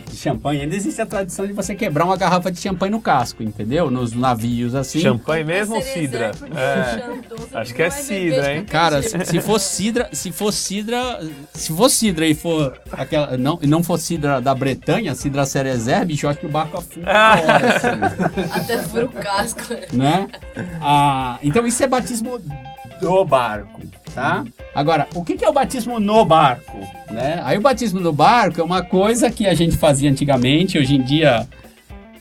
de 0.07 0.15
champanhe. 0.15 0.61
Ainda 0.61 0.75
existe 0.75 1.01
a 1.01 1.05
tradição 1.05 1.45
de 1.47 1.53
você 1.53 1.73
quebrar 1.75 2.05
uma 2.05 2.15
garrafa 2.15 2.51
de 2.51 2.59
champanhe 2.59 2.91
no 2.91 3.01
casco, 3.01 3.41
entendeu? 3.41 3.89
Nos 3.89 4.13
navios 4.13 4.75
assim. 4.75 4.99
Champanhe 4.99 5.43
mesmo 5.43 5.75
ou 5.75 5.81
cidra? 5.81 6.31
É. 6.55 7.57
Acho 7.59 7.73
que 7.73 7.81
é 7.81 7.89
cidra, 7.89 8.55
hein? 8.55 8.65
Cara, 8.65 9.01
se, 9.01 9.25
se 9.25 9.41
for 9.41 9.59
cidra, 9.59 10.09
se 10.13 10.31
for 10.31 10.51
cidra, 10.53 11.19
se 11.53 11.73
for 11.73 11.89
cidra 11.89 12.27
e 12.27 12.35
for 12.35 12.79
aquela, 12.91 13.35
não, 13.37 13.59
não 13.63 13.83
for 13.83 13.97
cidra 13.97 14.39
da 14.39 14.53
Bretanha, 14.53 15.15
cidra 15.15 15.45
Cerezer, 15.45 16.05
bicho, 16.05 16.25
eu 16.25 16.29
acho 16.29 16.39
que 16.39 16.45
o 16.45 16.49
barco 16.49 16.77
afunda 16.77 17.11
assim. 17.11 18.51
Até 18.53 18.77
fura 18.83 19.05
o 19.05 19.09
casco. 19.09 19.61
né? 19.91 20.27
Ah, 20.81 21.39
então 21.41 21.65
isso 21.65 21.83
é 21.83 21.87
batismo 21.87 22.39
do 23.01 23.25
barco, 23.25 23.81
tá? 24.13 24.43
Agora, 24.79 25.09
o 25.13 25.25
que 25.25 25.35
que 25.35 25.43
é 25.43 25.49
o 25.49 25.51
batismo 25.51 25.99
no 25.99 26.23
barco, 26.23 26.77
né? 27.11 27.41
Aí 27.43 27.57
o 27.57 27.61
batismo 27.61 27.99
no 27.99 28.13
barco 28.13 28.61
é 28.61 28.63
uma 28.63 28.81
coisa 28.81 29.29
que 29.29 29.45
a 29.45 29.53
gente 29.53 29.75
fazia 29.75 30.09
antigamente, 30.09 30.79
hoje 30.79 30.95
em 30.95 31.01
dia 31.01 31.45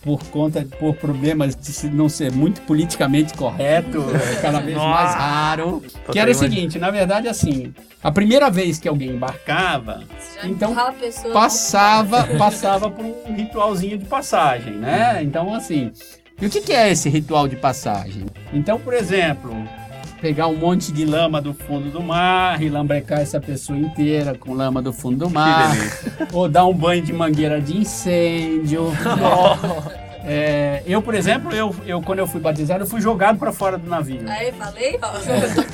por 0.02 0.24
conta 0.24 0.66
por 0.80 0.96
problemas 0.96 1.54
de 1.54 1.66
se 1.66 1.88
não 1.88 2.08
ser 2.08 2.32
muito 2.32 2.60
politicamente 2.62 3.32
correto, 3.34 4.04
é 4.32 4.40
cada 4.42 4.58
vez 4.58 4.76
mais 4.76 5.10
Nossa. 5.12 5.18
raro. 5.18 5.82
Tô 6.04 6.10
Que 6.10 6.18
era 6.18 6.28
o 6.32 6.34
seguinte, 6.34 6.80
na 6.80 6.90
verdade 6.90 7.28
assim, 7.28 7.72
a 8.02 8.10
primeira 8.10 8.50
vez 8.50 8.76
que 8.76 8.88
alguém 8.88 9.10
embarcava, 9.10 10.02
Então, 10.42 10.72
empurra 10.72 10.88
a 10.88 10.92
pessoa. 10.92 11.32
passava, 11.32 12.24
passava 12.36 12.90
por 12.90 13.04
um 13.04 13.34
ritualzinho 13.36 13.98
de 13.98 14.04
passagem, 14.06 14.72
né? 14.72 15.20
Então, 15.22 15.54
assim, 15.54 15.92
e 16.42 16.46
o 16.46 16.50
que, 16.50 16.60
que 16.60 16.72
é 16.72 16.90
esse 16.90 17.08
ritual 17.08 17.46
de 17.46 17.54
passagem? 17.54 18.26
Então, 18.52 18.80
por 18.80 18.94
exemplo, 18.94 19.52
pegar 20.20 20.48
um 20.48 20.56
monte 20.56 20.92
de 20.92 21.04
lama 21.04 21.40
do 21.40 21.54
fundo 21.54 21.90
do 21.90 22.02
mar 22.02 22.60
e 22.60 22.68
lambrecar 22.68 23.20
essa 23.20 23.40
pessoa 23.40 23.78
inteira 23.78 24.34
com 24.34 24.52
lama 24.52 24.82
do 24.82 24.92
fundo 24.92 25.16
do 25.16 25.30
mar. 25.30 25.74
Ou 26.32 26.48
dar 26.48 26.66
um 26.66 26.74
banho 26.74 27.02
de 27.02 27.12
mangueira 27.12 27.60
de 27.60 27.76
incêndio. 27.76 28.90
né? 28.90 29.98
É, 30.30 30.82
eu, 30.86 31.00
por 31.00 31.14
exemplo, 31.14 31.50
eu, 31.54 31.74
eu, 31.86 32.02
quando 32.02 32.18
eu 32.18 32.26
fui 32.26 32.38
batizado, 32.38 32.84
eu 32.84 32.86
fui 32.86 33.00
jogado 33.00 33.38
para 33.38 33.50
fora 33.50 33.78
do 33.78 33.88
navio. 33.88 34.20
Aí, 34.28 34.52
falei, 34.52 34.98
ó. 35.00 35.12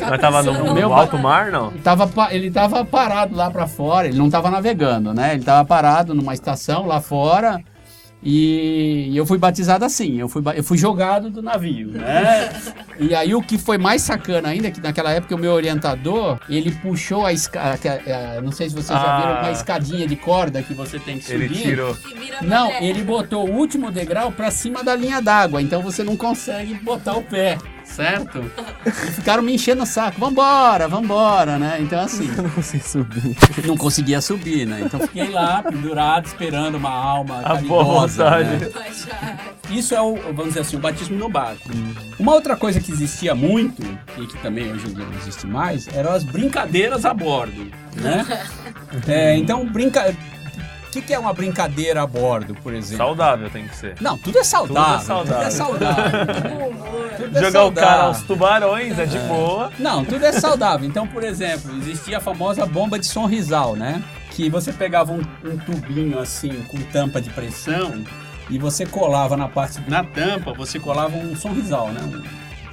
Mas 0.09 0.21
tava 0.21 0.45
no, 0.45 0.67
no 0.67 0.75
Meu 0.75 0.95
alto 0.95 1.19
mar, 1.19 1.51
não? 1.51 1.73
Tava, 1.79 2.09
ele 2.33 2.53
tava 2.53 2.85
parado 2.85 3.35
lá 3.35 3.51
para 3.51 3.67
fora, 3.67 4.07
ele 4.07 4.17
não 4.17 4.31
tava 4.31 4.51
navegando, 4.51 5.13
né? 5.13 5.35
Ele 5.35 5.43
tava 5.43 5.65
parado 5.67 6.15
numa 6.15 6.35
estação 6.35 6.87
lá 6.87 7.01
fora 7.01 7.61
e, 8.25 9.13
eu 9.17 9.27
fui 9.27 9.37
batizado 9.39 9.85
assim, 9.85 10.19
eu 10.19 10.29
fui, 10.29 10.43
eu 10.57 10.65
fui 10.65 10.79
jogado 10.79 11.29
do 11.31 11.43
navio, 11.43 11.89
né? 11.89 12.51
E 12.99 13.15
aí 13.15 13.35
o 13.35 13.43
que 13.43 13.59
foi 13.59 13.77
mais 13.77 14.03
sacana 14.03 14.49
ainda, 14.49 14.69
é 14.69 14.71
que 14.71 14.81
naquela 14.81 15.11
época 15.13 15.35
o 15.35 15.39
meu 15.39 15.53
orientador, 15.53 16.39
ele 16.49 16.71
puxou 16.71 17.27
a 17.27 17.33
escada, 17.33 17.79
não 18.43 18.53
sei 18.53 18.69
se 18.69 18.75
vocês 18.75 18.99
já 18.99 19.17
Ah. 19.17 19.21
viram, 19.21 19.41
uma 19.43 19.51
escadinha 19.53 20.07
de 20.07 20.17
corda 20.17 20.63
que 20.63 20.73
você 20.73 20.99
tem 20.99 21.19
que 21.19 21.25
subir. 21.25 21.45
Ele 21.45 21.55
tirou. 21.55 21.97
Não, 22.43 22.71
ele 22.81 23.03
botou 23.03 23.49
o 23.49 23.53
último 23.53 23.91
degrau 23.91 24.33
pra 24.33 24.51
cima 24.51 24.83
da 24.83 24.95
linha 24.97 25.21
d'água, 25.21 25.61
então 25.61 25.83
você 25.83 26.03
não 26.03 26.17
consegue 26.17 26.75
botar 26.75 27.15
o 27.17 27.23
pé, 27.23 27.59
certo? 27.85 28.51
E 28.87 28.91
ficaram 29.13 29.43
me 29.43 29.55
enchendo 29.55 29.83
o 29.83 29.87
saco, 29.87 30.19
vambora, 30.19 30.89
vambora, 30.89 31.59
né? 31.59 31.79
Então 31.81 32.01
assim, 32.01 32.29
Eu 32.37 32.43
não 32.45 32.51
consigo 32.51 32.85
subir. 32.85 33.37
não 33.67 33.77
conseguia 33.77 34.21
subir, 34.21 34.67
né? 34.67 34.83
Então 34.85 35.01
fiquei 35.01 35.29
lá, 35.29 35.63
pendurado, 35.63 36.27
esperando 36.27 36.77
uma 36.77 36.91
alma 36.91 37.41
A 37.45 37.55
boa 37.57 37.85
vontade. 37.85 38.49
né? 38.51 39.39
Isso 39.71 39.95
é 39.95 40.01
o, 40.01 40.15
vamos 40.17 40.49
dizer 40.49 40.61
assim, 40.61 40.77
o 40.77 40.81
batismo 40.81 41.17
no 41.17 41.29
barco. 41.29 41.69
Uma 42.19 42.33
outra 42.35 42.57
coisa 42.57 42.81
que 42.81 42.93
existia 42.93 43.35
muito, 43.35 43.83
e 44.19 44.27
que 44.27 44.37
também 44.39 44.71
hoje 44.73 44.87
em 44.89 44.95
dia 44.95 45.05
não 45.05 45.15
existe 45.19 45.47
mais, 45.47 45.89
eram 45.89 46.13
as 46.13 46.25
brincadeiras 46.25 47.05
a 47.05 47.13
bordo, 47.15 47.71
né? 47.97 48.25
É, 49.09 49.37
então, 49.37 49.67
brinca... 49.67 50.15
o 50.99 51.01
que, 51.01 51.09
que 51.09 51.15
é 51.15 51.19
uma 51.19 51.33
brincadeira 51.33 52.03
a 52.03 52.07
bordo, 52.07 52.55
por 52.63 52.73
exemplo? 52.73 53.05
Saudável 53.05 53.51
tem 53.51 53.67
que 53.67 53.77
ser. 53.77 53.95
Não, 54.01 54.17
tudo 54.17 54.39
é 54.39 54.45
saudável. 54.45 55.25
Tudo 55.25 55.43
é 55.43 55.51
saudável. 55.51 56.21
Tudo 56.21 56.33
é 56.33 56.41
saudável. 56.41 56.75
Tudo 57.15 57.39
é 57.39 57.43
Jogar 57.43 57.65
o 57.65 57.73
cara 57.73 57.87
saudável. 57.87 58.05
aos 58.07 58.23
tubarões 58.23 58.99
é 58.99 59.07
de 59.07 59.19
boa. 59.21 59.71
Não, 59.79 60.05
tudo 60.05 60.25
é 60.27 60.33
saudável. 60.33 60.87
Então, 60.87 61.07
por 61.07 61.23
exemplo, 61.23 61.77
existia 61.79 62.19
a 62.19 62.21
famosa 62.21 62.67
bomba 62.67 62.99
de 62.99 63.07
sonrisal, 63.07 63.77
né? 63.77 64.03
Que 64.33 64.51
você 64.51 64.73
pegava 64.73 65.13
um, 65.13 65.23
um 65.45 65.57
tubinho 65.59 66.19
assim 66.19 66.65
com 66.65 66.77
tampa 66.91 67.21
de 67.21 67.31
pressão 67.31 68.05
e 68.51 68.59
você 68.59 68.85
colava 68.85 69.37
na 69.37 69.49
parte 69.49 69.81
na 69.89 70.03
tampa, 70.03 70.53
você 70.53 70.81
colava 70.81 71.17
um 71.17 71.37
sonrisal, 71.37 71.89
né? 71.89 72.01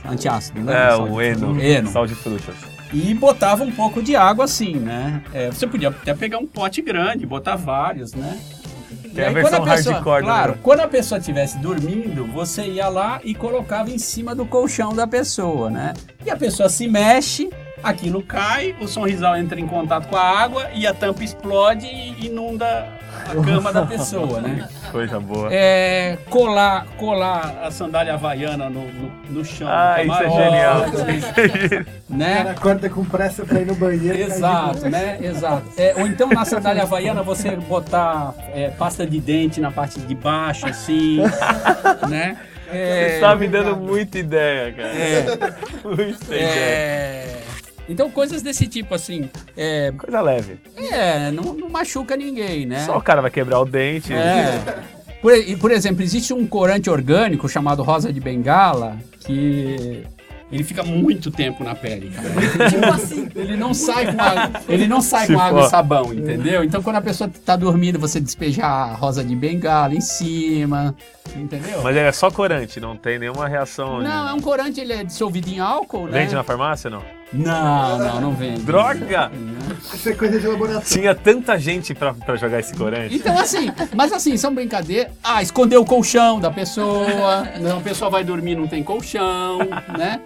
Um 0.03 0.11
antiácido, 0.11 0.59
né? 0.61 0.89
É, 0.89 0.95
o 0.95 1.21
eno. 1.21 1.61
Eno. 1.61 1.91
Sal 1.91 2.07
de 2.07 2.15
frutas. 2.15 2.55
E 2.93 3.13
botava 3.13 3.63
um 3.63 3.71
pouco 3.71 4.01
de 4.01 4.15
água 4.15 4.45
assim, 4.45 4.75
né? 4.75 5.21
É, 5.33 5.47
você 5.49 5.65
podia 5.65 5.89
até 5.89 6.13
pegar 6.13 6.37
um 6.39 6.45
pote 6.47 6.81
grande, 6.81 7.25
botar 7.25 7.55
vários, 7.55 8.13
né? 8.13 8.39
Tem 9.13 9.23
a 9.25 9.27
aí, 9.27 9.33
versão 9.33 9.59
quando 9.59 9.69
pessoa- 9.71 9.93
hardcore, 9.95 10.21
né? 10.21 10.25
Claro, 10.27 10.57
quando 10.61 10.79
a 10.81 10.87
pessoa 10.87 11.19
estivesse 11.19 11.57
dormindo, 11.59 12.25
você 12.25 12.63
ia 12.63 12.87
lá 12.89 13.19
e 13.23 13.33
colocava 13.33 13.89
em 13.89 13.97
cima 13.97 14.33
do 14.35 14.45
colchão 14.45 14.93
da 14.93 15.07
pessoa, 15.07 15.69
né? 15.69 15.93
E 16.25 16.29
a 16.29 16.35
pessoa 16.35 16.69
se 16.69 16.87
mexe, 16.87 17.49
aquilo 17.83 18.21
cai, 18.21 18.75
o 18.79 18.87
sonrisal 18.87 19.35
entra 19.35 19.59
em 19.59 19.67
contato 19.67 20.07
com 20.07 20.15
a 20.15 20.21
água 20.21 20.69
e 20.73 20.85
a 20.85 20.93
tampa 20.93 21.23
explode 21.23 21.85
e 21.85 22.25
inunda 22.25 22.87
a 23.29 23.43
cama 23.43 23.71
da 23.71 23.85
pessoa, 23.85 24.41
né? 24.41 24.67
Coisa 24.91 25.19
boa. 25.19 25.49
É, 25.51 26.17
colar, 26.29 26.85
colar 26.97 27.59
a 27.63 27.71
sandália 27.71 28.13
havaiana 28.13 28.69
no, 28.69 28.87
no, 28.91 29.11
no 29.29 29.45
chão 29.45 29.67
Ah, 29.69 30.01
isso 30.03 30.23
é 30.23 30.29
genial. 30.29 30.85
Isso 30.87 31.39
é 31.39 31.67
genial. 31.67 31.85
O 32.09 32.15
né? 32.17 32.35
cara 32.37 32.51
acorda 32.51 32.89
com 32.89 33.05
pressa 33.05 33.45
pra 33.45 33.59
ir 33.59 33.65
no 33.65 33.75
banheiro. 33.75 34.17
Exato, 34.17 34.89
né? 34.89 35.17
Exato. 35.21 35.63
É, 35.77 35.93
ou 35.97 36.07
então 36.07 36.29
na 36.29 36.45
sandália 36.45 36.83
havaiana 36.83 37.21
você 37.23 37.55
botar 37.55 38.33
é, 38.53 38.69
pasta 38.69 39.05
de 39.05 39.19
dente 39.19 39.61
na 39.61 39.71
parte 39.71 39.99
de 39.99 40.15
baixo, 40.15 40.67
assim, 40.67 41.19
né? 42.09 42.37
É, 42.73 43.15
Você 43.15 43.19
tá 43.19 43.35
me 43.35 43.49
dando 43.49 43.75
muita 43.75 44.17
ideia, 44.17 44.71
cara. 44.71 44.87
é, 44.87 45.25
Muita 45.83 46.25
ideia. 46.35 47.41
Então 47.91 48.09
coisas 48.09 48.41
desse 48.41 48.67
tipo, 48.67 48.95
assim, 48.95 49.29
é, 49.55 49.91
Coisa 49.97 50.21
leve. 50.21 50.59
é, 50.77 51.29
não, 51.31 51.53
não 51.53 51.69
machuca 51.69 52.15
ninguém, 52.15 52.65
né? 52.65 52.85
Só 52.85 52.97
o 52.97 53.01
cara 53.01 53.21
vai 53.21 53.31
quebrar 53.31 53.59
o 53.59 53.65
dente. 53.65 54.13
É. 54.13 54.61
Por, 55.21 55.35
e, 55.35 55.55
por 55.55 55.69
exemplo, 55.71 56.01
existe 56.01 56.33
um 56.33 56.47
corante 56.47 56.89
orgânico 56.89 57.47
chamado 57.47 57.83
rosa 57.83 58.11
de 58.11 58.19
bengala 58.19 58.97
que 59.19 60.03
ele 60.51 60.63
fica 60.63 60.83
muito 60.83 61.31
tempo 61.31 61.63
na 61.63 61.73
pele, 61.73 62.09
cara. 62.09 62.29
Tipo 62.69 62.85
assim. 62.87 63.29
Ele 63.35 63.55
não 63.55 63.73
sai 63.73 64.13
com 64.13 64.21
água, 64.21 64.61
ele 64.67 64.87
não 64.87 64.99
sai 64.99 65.27
Se 65.27 65.33
com 65.33 65.39
água 65.39 65.61
e 65.65 65.69
sabão, 65.69 66.13
entendeu? 66.13 66.63
Então 66.63 66.83
quando 66.83 66.97
a 66.97 67.01
pessoa 67.01 67.29
tá 67.45 67.55
dormindo, 67.55 67.97
você 67.97 68.19
despeja 68.19 68.65
a 68.65 68.93
rosa 68.93 69.23
de 69.23 69.35
bengala 69.35 69.93
em 69.93 70.01
cima, 70.01 70.93
entendeu? 71.35 71.81
Mas 71.83 71.95
ele 71.95 72.07
é 72.07 72.11
só 72.11 72.29
corante, 72.29 72.79
não 72.79 72.97
tem 72.97 73.17
nenhuma 73.17 73.47
reação. 73.47 74.01
Não, 74.01 74.27
é 74.27 74.33
um 74.33 74.41
corante, 74.41 74.81
ele 74.81 74.93
é 74.93 75.03
dissolvido 75.03 75.49
em 75.49 75.59
álcool, 75.59 76.07
né? 76.07 76.19
Vende 76.19 76.35
na 76.35 76.43
farmácia, 76.43 76.89
não? 76.89 77.03
Não, 77.33 77.97
não, 77.97 78.21
não 78.21 78.31
vende. 78.33 78.61
Droga! 78.61 79.31
Isso 79.93 80.09
é 80.09 80.13
coisa 80.13 80.39
de 80.39 80.47
laboratório. 80.47 80.87
Tinha 80.87 81.15
tanta 81.15 81.57
gente 81.57 81.93
pra, 81.93 82.13
pra 82.13 82.35
jogar 82.35 82.59
esse 82.59 82.73
corante. 82.73 83.15
Então, 83.15 83.37
assim, 83.37 83.71
mas 83.95 84.11
assim, 84.11 84.35
são 84.35 84.53
brincadeiras. 84.53 85.13
Ah, 85.23 85.41
esconder 85.41 85.77
o 85.77 85.85
colchão 85.85 86.39
da 86.39 86.51
pessoa. 86.51 87.47
Não, 87.59 87.77
a 87.77 87.81
pessoa 87.81 88.09
vai 88.11 88.23
dormir, 88.23 88.55
não 88.55 88.67
tem 88.67 88.83
colchão, 88.83 89.59
né? 89.97 90.19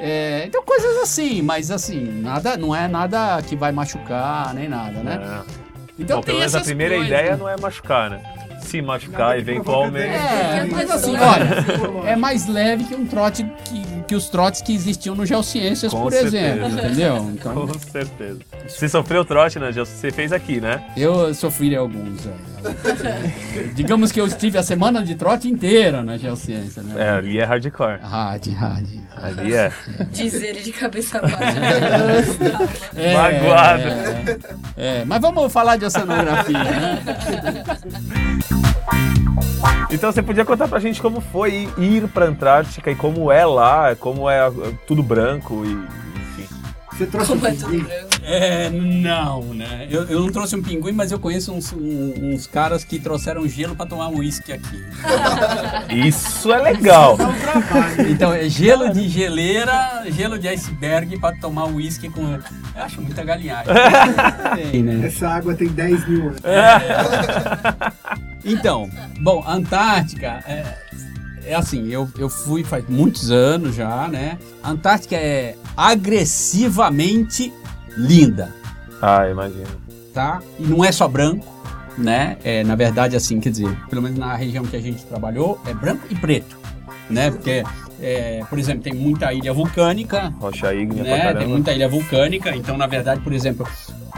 É, 0.00 0.44
então, 0.46 0.62
coisas 0.62 0.96
assim, 1.02 1.42
mas 1.42 1.70
assim, 1.70 2.20
nada, 2.22 2.56
não 2.56 2.74
é 2.74 2.88
nada 2.88 3.40
que 3.42 3.54
vai 3.54 3.70
machucar, 3.70 4.54
nem 4.54 4.66
nada, 4.68 5.02
né? 5.02 5.20
É. 5.46 5.52
Então, 5.98 6.16
Bom, 6.16 6.22
tem 6.22 6.32
pelo 6.34 6.38
menos 6.38 6.54
a 6.54 6.60
primeira 6.62 6.94
coisas. 6.96 7.12
ideia 7.12 7.36
não 7.36 7.48
é 7.48 7.56
machucar, 7.58 8.08
né? 8.10 8.22
Se 8.62 8.80
machucar, 8.80 9.38
eventualmente. 9.38 10.06
É, 10.06 10.66
mas 10.70 10.90
assim, 10.90 11.14
olha, 11.16 12.08
é 12.10 12.16
mais 12.16 12.46
leve 12.46 12.84
que 12.84 12.94
um 12.94 13.04
trote 13.06 13.44
que, 13.64 13.82
que 14.10 14.14
os 14.16 14.28
trotes 14.28 14.60
que 14.60 14.74
existiam 14.74 15.14
no 15.14 15.24
Geociências, 15.24 15.92
Com 15.92 16.02
por 16.02 16.12
certeza. 16.12 16.36
exemplo, 16.36 16.68
entendeu? 16.68 17.30
Então, 17.30 17.54
Com 17.54 17.78
certeza. 17.78 18.40
Você 18.66 18.88
sofreu 18.88 19.24
trote, 19.24 19.60
né? 19.60 19.70
Já 19.70 19.84
Você 19.84 20.10
fez 20.10 20.32
aqui, 20.32 20.60
né? 20.60 20.82
eu 20.96 21.32
sofri 21.32 21.76
alguns. 21.76 22.26
é. 22.26 23.62
Digamos 23.72 24.10
que 24.10 24.20
eu 24.20 24.26
estive 24.26 24.58
a 24.58 24.64
semana 24.64 25.00
de 25.04 25.14
trote 25.14 25.48
inteira 25.48 26.02
na 26.02 26.16
Geociência, 26.16 26.82
né? 26.82 26.94
É, 27.00 27.10
ali 27.10 27.38
é 27.38 27.44
hardcore. 27.44 28.00
Rádio, 28.02 28.52
rádio. 28.54 29.00
Ali 29.16 29.54
é. 29.54 29.72
Diz 30.10 30.34
ele 30.34 30.60
de 30.60 30.72
cabeça 30.72 31.20
baixa. 31.20 31.38
É, 32.96 33.14
Magoado. 33.14 33.82
É, 34.76 35.00
é. 35.02 35.04
mas 35.04 35.20
vamos 35.20 35.52
falar 35.52 35.76
de 35.76 35.84
oceanografia, 35.84 36.58
né? 36.64 36.98
Então 39.90 40.12
você 40.12 40.22
podia 40.22 40.44
contar 40.44 40.68
pra 40.68 40.78
gente 40.78 41.00
como 41.02 41.20
foi 41.20 41.68
ir 41.76 42.06
pra 42.08 42.26
Antártica 42.26 42.90
e 42.90 42.94
como 42.94 43.30
é 43.32 43.44
lá, 43.44 43.94
como 43.96 44.30
é 44.30 44.50
tudo 44.86 45.02
branco 45.02 45.64
e 45.64 45.72
enfim. 45.72 46.48
Você 46.92 47.06
trouxe 47.06 47.32
um 47.32 47.36
Como 47.36 47.46
é 47.48 47.52
tudo 47.52 47.64
pinguim? 47.70 47.84
branco. 47.84 48.10
É, 48.22 48.70
não, 48.70 49.42
né? 49.54 49.88
Eu, 49.90 50.04
eu 50.04 50.20
não 50.20 50.30
trouxe 50.30 50.54
um 50.54 50.62
pinguim, 50.62 50.92
mas 50.92 51.10
eu 51.10 51.18
conheço 51.18 51.52
uns, 51.52 51.72
um- 51.72 52.14
uns 52.34 52.46
caras 52.46 52.84
que 52.84 53.00
trouxeram 53.00 53.48
gelo 53.48 53.74
pra 53.74 53.84
tomar 53.86 54.08
um 54.08 54.18
uísque 54.18 54.52
aqui. 54.52 54.84
Isso 56.06 56.52
é 56.52 56.58
legal. 56.62 57.16
Então, 58.08 58.32
é 58.32 58.48
gelo 58.48 58.92
de 58.92 59.08
geleira, 59.08 60.04
gelo 60.10 60.38
de 60.38 60.46
iceberg 60.48 61.18
pra 61.18 61.32
tomar 61.36 61.64
um 61.64 61.76
uísque 61.76 62.08
com... 62.10 62.22
Eu 62.34 62.40
acho 62.84 63.00
muita 63.02 63.24
galinhagem. 63.24 63.72
Né? 64.84 65.06
Essa 65.06 65.28
água 65.30 65.54
tem 65.54 65.68
10 65.68 66.08
mil 66.08 66.28
anos. 66.28 66.40
Então, 68.44 68.88
bom, 69.20 69.44
Antártica 69.46 70.42
é, 70.46 70.64
é 71.44 71.54
assim, 71.54 71.88
eu, 71.88 72.08
eu 72.18 72.28
fui 72.28 72.64
faz 72.64 72.84
muitos 72.88 73.30
anos 73.30 73.74
já, 73.74 74.08
né? 74.08 74.38
A 74.62 74.70
Antártica 74.70 75.16
é 75.16 75.56
agressivamente 75.76 77.52
linda, 77.96 78.54
Ah, 79.02 79.28
imagino. 79.28 79.66
tá? 80.14 80.40
E 80.58 80.62
não 80.64 80.84
é 80.84 80.90
só 80.92 81.06
branco, 81.08 81.46
né? 81.98 82.36
É, 82.44 82.64
na 82.64 82.74
verdade, 82.74 83.16
assim, 83.16 83.40
quer 83.40 83.50
dizer, 83.50 83.74
pelo 83.88 84.00
menos 84.02 84.18
na 84.18 84.34
região 84.34 84.64
que 84.64 84.76
a 84.76 84.80
gente 84.80 85.04
trabalhou, 85.04 85.60
é 85.66 85.74
branco 85.74 86.06
e 86.10 86.14
preto, 86.14 86.56
né? 87.08 87.30
Porque, 87.30 87.62
é, 88.00 88.40
por 88.48 88.58
exemplo, 88.58 88.82
tem 88.82 88.94
muita 88.94 89.32
ilha 89.34 89.52
vulcânica, 89.52 90.32
Rocha 90.40 90.72
ígnea 90.74 91.02
né? 91.04 91.34
Tem 91.34 91.46
muita 91.48 91.72
ilha 91.72 91.88
vulcânica, 91.88 92.54
então 92.56 92.76
na 92.76 92.86
verdade, 92.86 93.20
por 93.20 93.32
exemplo, 93.32 93.66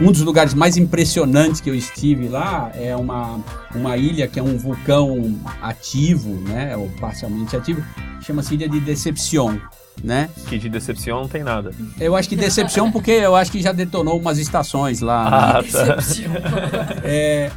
um 0.02 0.12
dos 0.12 0.20
lugares 0.22 0.54
mais 0.54 0.76
impressionantes 0.76 1.60
que 1.60 1.70
eu 1.70 1.74
estive 1.74 2.28
lá 2.28 2.70
é 2.74 2.94
uma, 2.96 3.40
uma 3.74 3.96
ilha 3.96 4.26
que 4.26 4.38
é 4.38 4.42
um 4.42 4.56
vulcão 4.58 5.34
ativo, 5.60 6.30
né? 6.48 6.76
Ou 6.76 6.88
parcialmente 7.00 7.56
ativo, 7.56 7.82
chama-se 8.20 8.54
Ilha 8.54 8.68
de 8.68 8.80
Decepción, 8.80 9.58
né? 10.02 10.28
Que 10.48 10.58
de 10.58 10.68
decepção 10.68 11.20
não 11.22 11.28
tem 11.28 11.42
nada. 11.42 11.70
Eu 12.00 12.16
acho 12.16 12.28
que 12.28 12.36
Decepción 12.36 12.90
porque 12.90 13.10
eu 13.10 13.36
acho 13.36 13.52
que 13.52 13.60
já 13.62 13.72
detonou 13.72 14.18
umas 14.18 14.38
estações 14.38 15.00
lá. 15.00 15.24
né? 15.30 15.36
Ah, 15.36 15.52
tá. 15.52 15.94
Decepção. 15.96 16.32
É, 17.04 17.50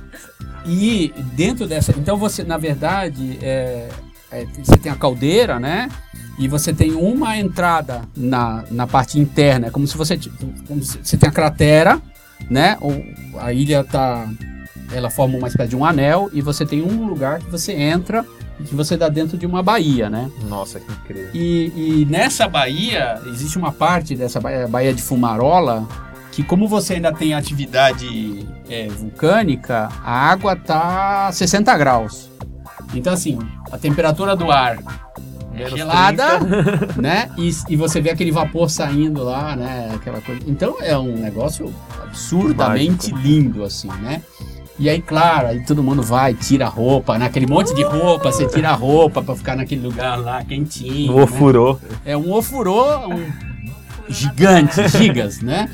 e 0.66 1.14
dentro 1.34 1.68
dessa. 1.68 1.92
Então 1.98 2.18
você, 2.18 2.44
na 2.44 2.58
verdade, 2.58 3.38
é, 3.42 3.88
é, 4.32 4.46
você 4.64 4.78
tem 4.78 4.92
a 4.92 4.96
caldeira, 4.96 5.60
né? 5.60 5.90
e 6.38 6.50
você 6.50 6.74
tem 6.74 6.92
uma 6.92 7.38
entrada 7.38 8.02
na, 8.16 8.66
na 8.70 8.86
parte 8.86 9.18
interna, 9.18 9.68
é 9.68 9.70
como 9.70 9.88
se 9.88 9.96
você 9.96 10.18
t- 10.18 10.30
como 10.68 10.84
se 10.84 11.00
você 11.02 11.16
tem 11.16 11.30
a 11.30 11.32
cratera, 11.32 12.02
né? 12.50 12.78
A 13.38 13.52
ilha 13.54 13.84
tá 13.84 14.28
ela 14.92 15.10
forma 15.10 15.38
uma 15.38 15.48
espécie 15.48 15.70
de 15.70 15.76
um 15.76 15.84
anel 15.84 16.30
e 16.32 16.42
você 16.42 16.66
tem 16.66 16.82
um 16.82 17.08
lugar 17.08 17.40
que 17.40 17.50
você 17.50 17.74
entra 17.74 18.26
e 18.60 18.64
que 18.64 18.76
você 18.76 18.96
dá 18.96 19.10
dentro 19.10 19.38
de 19.38 19.46
uma 19.46 19.62
baía, 19.62 20.10
né? 20.10 20.30
Nossa, 20.48 20.80
que 20.80 20.92
incrível. 20.92 21.30
E, 21.34 21.74
e 21.76 22.06
nessa 22.06 22.48
baía, 22.48 23.20
existe 23.28 23.58
uma 23.58 23.72
parte 23.72 24.16
dessa 24.16 24.40
baía, 24.40 24.68
baía 24.68 24.94
de 24.94 25.02
Fumarola, 25.02 25.88
que 26.32 26.44
como 26.44 26.68
você 26.68 26.96
ainda 26.96 27.12
tem 27.12 27.34
atividade 27.34 28.46
é, 28.70 28.88
vulcânica, 28.88 29.90
a 30.04 30.30
água 30.30 30.56
tá 30.56 31.32
60 31.32 31.78
graus. 31.78 32.30
Então, 32.94 33.14
assim, 33.14 33.40
a 33.72 33.78
temperatura 33.78 34.36
do 34.36 34.52
ar 34.52 34.78
Menos 35.56 35.74
gelada, 35.74 36.40
né? 36.98 37.30
E, 37.38 37.50
e 37.70 37.76
você 37.76 38.02
vê 38.02 38.10
aquele 38.10 38.32
vapor 38.32 38.70
saindo 38.70 39.24
lá, 39.24 39.56
né? 39.56 39.92
Aquela 39.96 40.22
coisa. 40.22 40.42
Então, 40.48 40.78
é 40.82 40.98
um 40.98 41.16
negócio 41.16 41.74
absurdamente 42.04 43.12
Mágico. 43.12 43.28
lindo, 43.28 43.64
assim, 43.64 43.90
né? 44.02 44.22
E 44.78 44.90
aí, 44.90 45.02
claro, 45.02 45.48
aí 45.48 45.66
todo 45.66 45.82
mundo 45.82 46.04
vai, 46.04 46.34
tira 46.34 46.66
a 46.66 46.70
roupa, 46.70 47.18
né? 47.18 47.26
Aquele 47.28 47.48
monte 47.48 47.74
de 47.74 47.84
roupa, 47.84 48.32
você 48.32 48.46
tira 48.46 48.70
a 48.70 48.74
roupa 48.74 49.24
pra 49.24 49.34
ficar 49.34 49.56
naquele 49.56 49.82
lugar 49.82 50.18
lá 50.18 50.44
quentinho. 50.44 51.14
No 51.14 51.18
né? 51.18 51.24
ofurô. 51.24 51.80
É 52.04 52.18
um 52.18 52.34
ofurô 52.34 53.08
um 53.08 53.32
gigante, 54.10 54.86
gigas, 54.90 55.42
né? 55.42 55.70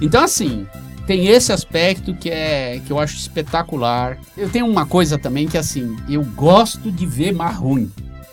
Então, 0.00 0.24
assim, 0.24 0.66
tem 1.06 1.28
esse 1.28 1.52
aspecto 1.52 2.14
que 2.14 2.30
é 2.30 2.80
que 2.86 2.90
eu 2.90 2.98
acho 2.98 3.16
espetacular. 3.16 4.16
Eu 4.34 4.48
tenho 4.48 4.66
uma 4.66 4.86
coisa 4.86 5.18
também 5.18 5.46
que, 5.46 5.58
assim, 5.58 5.94
eu 6.08 6.24
gosto 6.24 6.90
de 6.90 7.04
ver 7.04 7.32
mar 7.32 7.54
ruim. 7.54 7.90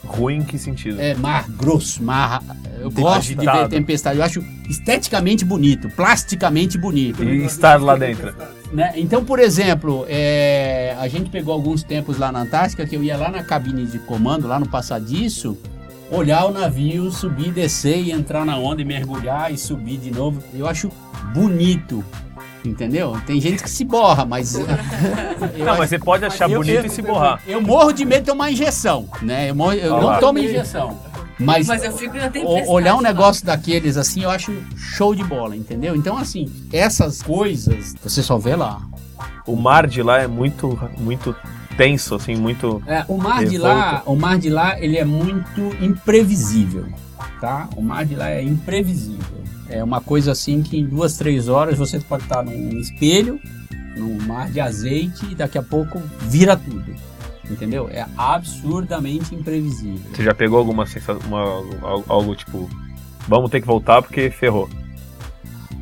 Ruim 0.10 0.38
em 0.38 0.44
que 0.44 0.58
sentido? 0.58 1.00
É 1.00 1.13
mar 1.13 1.46
grosso, 1.50 2.01
mar. 2.04 2.42
Eu 2.80 2.89
gosto 2.89 3.28
de 3.28 3.36
ver 3.36 3.48
Agitado. 3.50 3.70
tempestade. 3.70 4.18
Eu 4.18 4.25
acho 4.25 4.44
esteticamente 4.68 5.46
bonito, 5.46 5.88
plasticamente 5.92 6.78
bonito. 6.78 7.24
E 7.24 7.46
estar 7.46 7.80
lá 7.82 7.96
dentro. 7.96 8.34
né? 8.74 8.92
Então, 8.96 9.24
por 9.24 9.38
exemplo, 9.39 10.06
é, 10.10 10.96
a 11.00 11.08
gente 11.08 11.30
pegou 11.30 11.54
alguns 11.54 11.84
tempos 11.84 12.18
lá 12.18 12.32
na 12.32 12.42
Antártica 12.42 12.86
que 12.86 12.96
eu 12.96 13.04
ia 13.04 13.16
lá 13.18 13.30
na 13.30 13.44
cabine 13.44 13.86
de 13.86 14.00
comando, 14.00 14.48
lá 14.48 14.60
no 14.60 14.68
passadiço, 14.68 15.58
olhar 16.10 16.46
o 16.46 16.51
navio, 16.51 17.12
subir, 17.12 17.51
descer 17.51 17.98
e 18.01 18.12
entrar 18.12 18.44
na 18.46 18.58
onda 18.58 18.82
e 18.82 18.86
mergulhar 18.86 19.54
e 19.54 19.58
subir 19.58 19.98
de 19.98 20.10
novo. 20.12 20.42
Eu 20.54 20.68
acho 20.68 20.92
bonito. 21.34 22.04
Entendeu? 22.66 23.18
Tem 23.25 23.39
gente 23.39 23.63
que 23.63 23.70
se 23.70 23.86
borra, 23.86 24.25
mas. 24.25 24.54
Não, 25.58 25.78
mas 25.78 25.89
você 25.89 25.98
pode 25.98 26.25
achar 26.25 26.50
eu- 26.50 26.60
bonito 26.60 26.80
eu- 26.80 26.86
e 26.86 26.89
se 26.89 27.01
borrar. 27.01 27.42
Eu 27.48 27.62
morro 27.62 27.92
de 27.94 28.04
medo 28.06 28.22
de 28.22 28.25
tomar 28.32 28.51
injeção, 28.51 29.08
né? 29.22 29.50
Eu, 29.50 29.56
morro- 29.56 29.74
eu 29.74 30.01
não 30.01 30.20
tomo 30.20 30.39
injeção. 30.39 31.00
Mas, 31.39 31.68
Mas 31.68 31.86
eu 31.86 31.94
fico 31.94 32.16
na 32.18 32.30
olhar 32.70 32.96
um 32.96 33.01
lá. 33.01 33.04
negócio 33.04 33.46
daqueles 33.46 33.96
assim, 33.96 34.24
eu 34.24 34.30
acho 34.30 34.51
show 34.75 35.16
de 35.16 35.24
bola, 35.24 35.56
entendeu? 35.56 35.96
Então, 35.96 36.18
assim, 36.18 36.51
essas 36.74 37.22
coisas 37.24 37.96
você 38.04 38.22
só 38.22 38.38
vê 38.38 38.58
lá. 38.58 38.82
O 39.48 39.56
mar 39.56 39.88
de 39.88 40.04
lá 40.04 40.20
é 40.20 40.28
muito, 40.28 40.78
muito 40.98 41.34
tenso, 41.78 42.13
assim, 42.16 42.36
muito. 42.36 42.84
É, 42.86 43.06
o 43.08 43.18
mar 43.18 43.46
de 43.46 43.58
lá, 43.58 44.04
o 44.06 44.16
mar 44.18 44.38
de 44.38 44.50
lá, 44.50 44.78
ele 44.82 44.98
é 44.98 45.06
muito 45.06 45.62
imprevisível, 45.82 46.86
tá? 47.39 47.70
O 47.78 47.82
mar 47.82 48.06
de 48.06 48.16
lá 48.16 48.30
é 48.30 48.44
imprevisível. 48.44 49.38
É 49.69 49.83
uma 49.83 50.01
coisa 50.01 50.31
assim 50.31 50.63
que 50.63 50.77
em 50.77 50.85
duas, 50.85 51.17
três 51.17 51.47
horas 51.47 51.77
você 51.77 51.99
pode 51.99 52.23
estar 52.23 52.43
num 52.43 52.79
espelho, 52.79 53.39
num 53.95 54.17
mar 54.25 54.49
de 54.49 54.59
azeite 54.59 55.25
e 55.31 55.35
daqui 55.35 55.57
a 55.57 55.63
pouco 55.63 56.01
vira 56.21 56.57
tudo. 56.57 56.95
Entendeu? 57.49 57.89
É 57.91 58.05
absurdamente 58.17 59.33
imprevisível. 59.33 59.99
Você 60.13 60.23
já 60.23 60.33
pegou 60.33 60.57
alguma 60.57 60.85
sensação, 60.85 61.19
uma, 61.27 61.41
algo, 61.81 62.05
algo 62.07 62.35
tipo, 62.35 62.69
vamos 63.27 63.49
ter 63.49 63.61
que 63.61 63.67
voltar 63.67 64.01
porque 64.01 64.29
ferrou. 64.29 64.69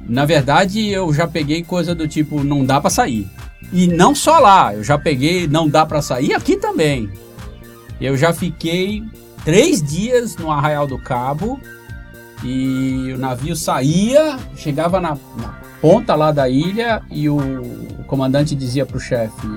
Na 0.07 0.25
verdade, 0.25 0.87
eu 0.87 1.13
já 1.13 1.27
peguei 1.27 1.63
coisa 1.63 1.93
do 1.93 2.07
tipo, 2.07 2.43
não 2.43 2.65
dá 2.65 2.79
pra 2.79 2.89
sair. 2.89 3.27
E 3.73 3.87
não 3.87 4.15
só 4.15 4.39
lá, 4.39 4.73
eu 4.73 4.83
já 4.83 4.97
peguei, 4.97 5.47
não 5.47 5.67
dá 5.67 5.85
pra 5.85 6.01
sair 6.01 6.33
aqui 6.33 6.55
também. 6.55 7.09
Eu 7.99 8.15
já 8.15 8.33
fiquei 8.33 9.03
três 9.43 9.81
dias 9.81 10.37
no 10.37 10.51
Arraial 10.51 10.87
do 10.87 10.97
Cabo 10.97 11.59
e 12.43 13.13
o 13.13 13.17
navio 13.17 13.55
saía, 13.55 14.37
chegava 14.55 14.99
na, 14.99 15.11
na 15.11 15.55
ponta 15.81 16.15
lá 16.15 16.31
da 16.31 16.47
ilha 16.49 17.01
e 17.09 17.29
o, 17.29 17.37
o 17.37 18.03
comandante 18.05 18.55
dizia 18.55 18.85
pro 18.85 18.99
chefe, 18.99 19.47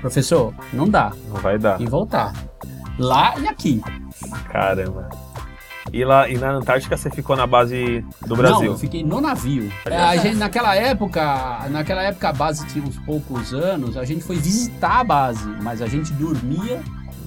professor, 0.00 0.52
não 0.72 0.88
dá, 0.88 1.12
Não 1.28 1.40
vai 1.40 1.58
dar. 1.58 1.80
e 1.80 1.86
voltar. 1.86 2.32
Lá 2.98 3.34
e 3.38 3.46
aqui. 3.48 3.82
Caramba. 4.50 5.08
E 5.92 6.04
lá 6.04 6.28
e 6.28 6.36
na 6.38 6.50
Antártica 6.52 6.96
você 6.96 7.10
ficou 7.10 7.36
na 7.36 7.46
base 7.46 8.04
do 8.22 8.28
Não, 8.30 8.36
Brasil. 8.36 8.72
eu 8.72 8.78
fiquei 8.78 9.04
no 9.04 9.20
navio. 9.20 9.70
A 9.84 10.16
gente, 10.16 10.36
naquela 10.36 10.74
época, 10.74 11.68
naquela 11.70 12.02
época 12.02 12.28
a 12.30 12.32
base 12.32 12.66
tinha 12.66 12.84
uns 12.84 12.98
poucos 13.00 13.52
anos, 13.52 13.96
a 13.96 14.04
gente 14.04 14.24
foi 14.24 14.36
visitar 14.36 15.00
a 15.00 15.04
base, 15.04 15.46
mas 15.62 15.80
a 15.82 15.86
gente 15.86 16.12
dormia 16.14 16.80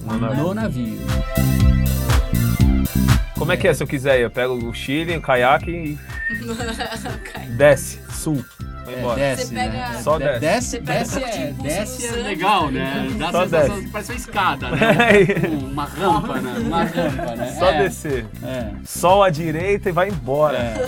No 0.04 0.18
navio. 0.18 0.42
no 0.42 0.54
navio. 0.54 0.98
Como 3.38 3.52
é 3.52 3.56
que 3.56 3.68
é 3.68 3.74
se 3.74 3.82
eu 3.82 3.86
quiser? 3.86 4.20
Eu 4.20 4.30
pego 4.30 4.54
o 4.54 4.74
Chile, 4.74 5.16
o 5.16 5.20
caiaque 5.20 5.70
e 5.70 5.98
desce, 7.56 8.00
sul. 8.10 8.44
Vai 8.84 8.94
É, 8.94 8.98
embora. 8.98 9.16
desce, 9.20 9.46
Você 9.46 9.54
pega- 9.54 9.72
né? 9.72 10.00
Só 10.02 10.18
De- 10.18 10.24
desce. 10.24 10.40
Desce, 10.40 10.70
Você 10.70 10.80
pega 10.80 10.98
desce, 10.98 11.22
é, 11.22 11.50
impulso 11.50 11.62
desce 11.62 12.06
é 12.06 12.08
sangue. 12.10 12.22
legal, 12.22 12.70
né? 12.70 13.08
Dá 13.18 13.30
Só 13.30 13.38
a 13.38 13.44
sensação 13.44 13.68
desce. 13.74 13.84
que 13.86 13.90
parece 13.92 14.10
uma 14.12 14.16
escada, 14.18 14.70
né? 14.70 14.78
uma 15.70 15.84
rampa, 15.84 16.40
né? 16.40 16.54
Uma 16.58 16.84
rampa, 16.84 17.36
né? 17.36 17.56
Só 17.58 17.70
é, 17.70 17.82
descer. 17.82 18.26
É, 18.42 18.70
Sol 18.84 19.22
à 19.22 19.30
direita 19.30 19.88
e 19.88 19.92
vai 19.92 20.08
embora. 20.08 20.58
é. 20.58 20.86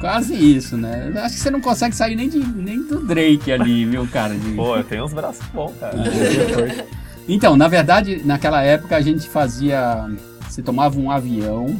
Quase 0.00 0.34
isso, 0.34 0.78
né? 0.78 1.12
Acho 1.16 1.34
que 1.34 1.40
você 1.42 1.50
não 1.50 1.60
consegue 1.60 1.94
sair 1.94 2.16
nem, 2.16 2.26
de, 2.28 2.38
nem 2.38 2.82
do 2.82 3.04
Drake 3.06 3.52
ali, 3.52 3.84
viu, 3.84 4.08
cara? 4.08 4.34
de- 4.34 4.54
Pô, 4.54 4.76
eu 4.76 4.82
tenho 4.84 5.04
uns 5.04 5.12
braços 5.12 5.44
bons, 5.52 5.74
cara. 5.78 5.94
Então, 7.28 7.54
na 7.54 7.68
verdade, 7.68 8.22
naquela 8.24 8.62
época 8.62 8.96
a 8.96 9.00
gente 9.02 9.28
fazia. 9.28 10.06
Você 10.60 10.64
tomava 10.64 11.00
um 11.00 11.10
avião. 11.10 11.74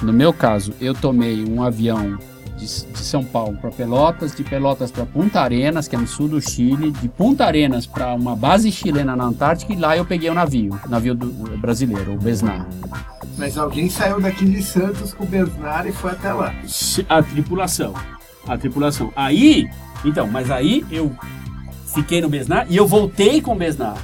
No 0.00 0.12
meu 0.12 0.32
caso, 0.32 0.72
eu 0.80 0.94
tomei 0.94 1.44
um 1.44 1.64
avião 1.64 2.16
de, 2.56 2.64
de 2.64 2.98
São 2.98 3.24
Paulo 3.24 3.58
para 3.60 3.72
Pelotas, 3.72 4.32
de 4.32 4.44
Pelotas 4.44 4.92
para 4.92 5.04
Punta 5.04 5.40
Arenas, 5.40 5.88
que 5.88 5.96
é 5.96 5.98
no 5.98 6.06
sul 6.06 6.28
do 6.28 6.40
Chile, 6.40 6.92
de 6.92 7.08
Punta 7.08 7.44
Arenas 7.44 7.86
para 7.86 8.14
uma 8.14 8.36
base 8.36 8.70
chilena 8.70 9.16
na 9.16 9.24
Antártica 9.24 9.72
e 9.72 9.76
lá 9.76 9.96
eu 9.96 10.04
peguei 10.04 10.30
o 10.30 10.34
navio, 10.34 10.78
navio 10.88 11.12
do, 11.12 11.26
brasileiro, 11.58 12.12
o 12.12 12.16
Besnar. 12.16 12.68
Mas 13.36 13.58
alguém 13.58 13.90
saiu 13.90 14.20
daqui 14.20 14.44
de 14.44 14.62
Santos 14.62 15.12
com 15.12 15.24
o 15.24 15.26
Besnar 15.26 15.84
e 15.88 15.92
foi 15.92 16.12
até 16.12 16.32
lá. 16.32 16.54
A 17.08 17.20
tripulação. 17.20 17.94
A 18.46 18.56
tripulação. 18.56 19.12
Aí, 19.16 19.68
então, 20.04 20.28
mas 20.28 20.52
aí 20.52 20.86
eu 20.88 21.10
fiquei 21.92 22.20
no 22.20 22.28
Besnar 22.28 22.66
e 22.70 22.76
eu 22.76 22.86
voltei 22.86 23.42
com 23.42 23.54
o 23.54 23.56
Besnar. 23.56 23.96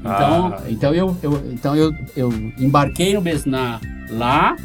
Então, 0.00 0.46
Ah. 0.54 0.62
então, 0.68 0.94
eu, 0.94 1.16
eu, 1.22 1.42
então 1.52 1.76
eu, 1.76 1.94
eu 2.16 2.32
embarquei 2.58 3.14
no 3.14 3.20
Besnar 3.20 3.80
lá, 4.10 4.56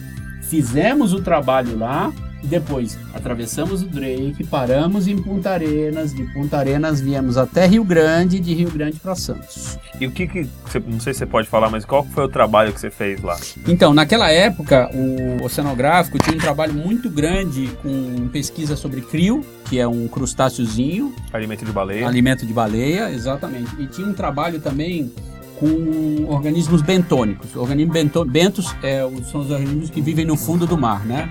fizemos 0.43 1.13
o 1.13 1.21
trabalho 1.21 1.78
lá, 1.78 2.12
depois 2.43 2.98
atravessamos 3.13 3.82
o 3.82 3.86
Drake, 3.88 4.43
paramos 4.43 5.08
em 5.08 5.17
Punta 5.17 5.50
Arenas, 5.52 6.13
de 6.13 6.24
Punta 6.34 6.58
Arenas 6.58 7.02
viemos 7.02 7.38
até 7.38 7.65
Rio 7.65 7.84
Grande, 7.84 8.39
de 8.39 8.54
Rio 8.54 8.69
Grande 8.69 9.00
para 9.00 9.15
Santos. 9.15 9.80
E 10.00 10.06
o 10.06 10.12
que 10.12 10.28
que. 10.28 10.48
você- 10.65 10.80
Não 10.86 11.00
sei 11.00 11.13
se 11.13 11.19
você 11.19 11.26
pode 11.26 11.48
falar, 11.48 11.69
mas 11.69 11.86
qual 11.86 12.04
foi 12.04 12.26
o 12.26 12.28
trabalho 12.28 12.71
que 12.74 12.80
você 12.80 12.89
fez 12.91 13.21
lá? 13.21 13.38
Então, 13.67 13.93
naquela 13.93 14.30
época, 14.30 14.89
o 14.93 15.43
oceanográfico 15.43 16.19
tinha 16.19 16.36
um 16.36 16.39
trabalho 16.39 16.74
muito 16.74 17.10
grande 17.10 17.67
com 17.82 18.28
pesquisa 18.30 18.76
sobre 18.76 19.02
crio, 19.02 19.43
que 19.69 19.80
é 19.80 19.88
um 19.88 20.08
crustáceozinho, 20.08 21.15
Alimento 21.34 21.65
de 21.65 21.71
baleia. 21.71 22.08
alimento 22.08 22.45
de 22.45 22.54
baleia, 22.54 23.10
exatamente. 23.12 23.69
E 23.80 23.88
tinha 23.88 24.08
um 24.08 24.13
trabalho 24.13 24.60
também 24.60 25.12
com 25.60 26.26
organismos 26.28 26.82
bentônicos. 26.82 27.56
Organismos 27.56 27.93
bento- 27.93 28.26
bentos 28.26 28.76
é, 28.84 29.00
são 29.32 29.41
os 29.41 29.50
organismos 29.50 29.89
que 29.89 30.02
vivem 30.02 30.26
no 30.26 30.36
fundo 30.36 30.67
do 30.67 30.78
mar, 30.78 31.06
né? 31.06 31.30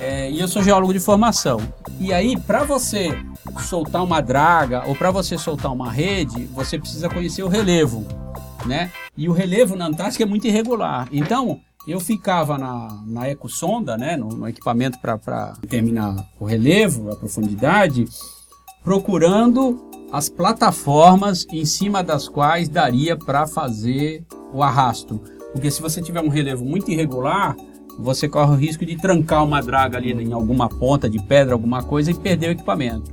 É, 0.00 0.30
e 0.30 0.38
eu 0.38 0.46
sou 0.46 0.62
geólogo 0.62 0.92
de 0.92 1.00
formação. 1.00 1.60
E 1.98 2.12
aí, 2.12 2.38
para 2.38 2.62
você 2.62 3.10
soltar 3.60 4.02
uma 4.04 4.20
draga 4.20 4.84
ou 4.86 4.94
para 4.94 5.10
você 5.10 5.36
soltar 5.36 5.72
uma 5.72 5.90
rede, 5.90 6.44
você 6.46 6.78
precisa 6.78 7.08
conhecer 7.08 7.42
o 7.42 7.48
relevo, 7.48 8.06
né? 8.64 8.92
E 9.16 9.28
o 9.28 9.32
relevo 9.32 9.74
na 9.74 9.86
Antártica 9.86 10.22
é 10.22 10.26
muito 10.26 10.46
irregular. 10.46 11.08
Então, 11.10 11.60
eu 11.86 11.98
ficava 11.98 12.58
na, 12.58 13.02
na 13.06 13.28
ecossonda, 13.28 13.96
né, 13.96 14.16
no, 14.16 14.28
no 14.28 14.48
equipamento 14.48 14.98
para 14.98 15.54
determinar 15.60 16.28
o 16.38 16.44
relevo, 16.44 17.10
a 17.10 17.16
profundidade, 17.16 18.04
procurando 18.84 19.88
as 20.12 20.28
plataformas 20.28 21.46
em 21.50 21.64
cima 21.64 22.02
das 22.02 22.28
quais 22.28 22.68
daria 22.68 23.16
para 23.16 23.46
fazer 23.46 24.24
o 24.52 24.62
arrasto. 24.62 25.20
Porque 25.52 25.70
se 25.70 25.80
você 25.80 26.00
tiver 26.02 26.20
um 26.20 26.28
relevo 26.28 26.64
muito 26.64 26.90
irregular, 26.90 27.56
você 27.98 28.28
corre 28.28 28.52
o 28.52 28.56
risco 28.56 28.86
de 28.86 28.96
trancar 28.96 29.44
uma 29.44 29.60
draga 29.60 29.98
ali 29.98 30.12
em 30.12 30.32
alguma 30.32 30.68
ponta 30.68 31.08
de 31.10 31.20
pedra, 31.22 31.52
alguma 31.54 31.82
coisa 31.82 32.10
e 32.10 32.14
perder 32.14 32.48
o 32.48 32.52
equipamento. 32.52 33.10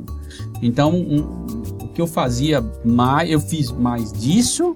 Então, 0.61 0.93
um- 0.93 1.45
o 1.83 1.87
que 1.89 2.01
eu 2.01 2.07
fazia 2.07 2.63
mais, 2.83 3.29
eu 3.29 3.39
fiz 3.39 3.71
mais 3.71 4.11
disso 4.13 4.73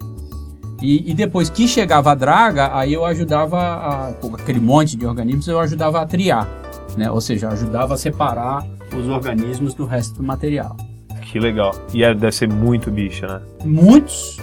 E, 0.82 1.12
e 1.12 1.14
depois 1.14 1.50
que 1.50 1.68
chegava 1.68 2.12
a 2.14 2.16
draga, 2.16 2.74
aí 2.74 2.94
eu 2.94 3.04
ajudava, 3.04 3.58
a, 3.60 4.14
com 4.14 4.34
aquele 4.34 4.62
monte 4.62 4.96
de 4.96 5.06
organismos, 5.06 5.46
eu 5.50 5.60
ajudava 5.60 6.00
a 6.00 6.06
triar, 6.06 6.48
né? 6.98 7.12
Ou 7.12 7.20
seja, 7.20 7.50
ajudava 7.50 7.96
a 7.96 7.98
separar 7.98 8.66
os 8.98 9.06
organismos 9.10 9.74
do 9.74 9.84
resto 9.86 10.16
do 10.16 10.24
material. 10.24 10.78
Que 11.30 11.38
legal. 11.38 11.76
E 11.94 12.02
é, 12.02 12.14
deve 12.14 12.32
ser 12.32 12.48
muito 12.48 12.90
bicho, 12.90 13.28
né? 13.28 13.42
Muitos 13.66 14.38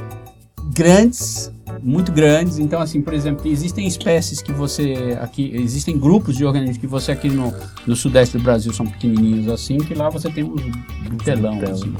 grandes, 0.77 1.53
muito 1.83 2.13
grandes. 2.13 2.59
Então, 2.59 2.81
assim, 2.81 3.01
por 3.01 3.15
exemplo, 3.15 3.47
existem 3.49 3.87
espécies 3.87 4.43
que 4.43 4.53
você 4.53 5.19
aqui, 5.21 5.51
existem 5.55 5.99
grupos 5.99 6.37
de 6.37 6.45
organismos 6.45 6.79
que 6.79 6.87
você 6.87 7.13
aqui 7.13 7.29
no, 7.29 7.53
no 7.87 7.97
sudeste 7.97 8.37
do 8.37 8.43
Brasil 8.45 8.73
são 8.73 8.87
pequenininhos 8.87 9.49
assim, 9.49 9.79
que 9.79 9.95
lá 9.95 10.09
você 10.11 10.31
tem 10.31 10.45
um 10.45 10.57
telão. 11.25 11.59
Assim. 11.63 11.95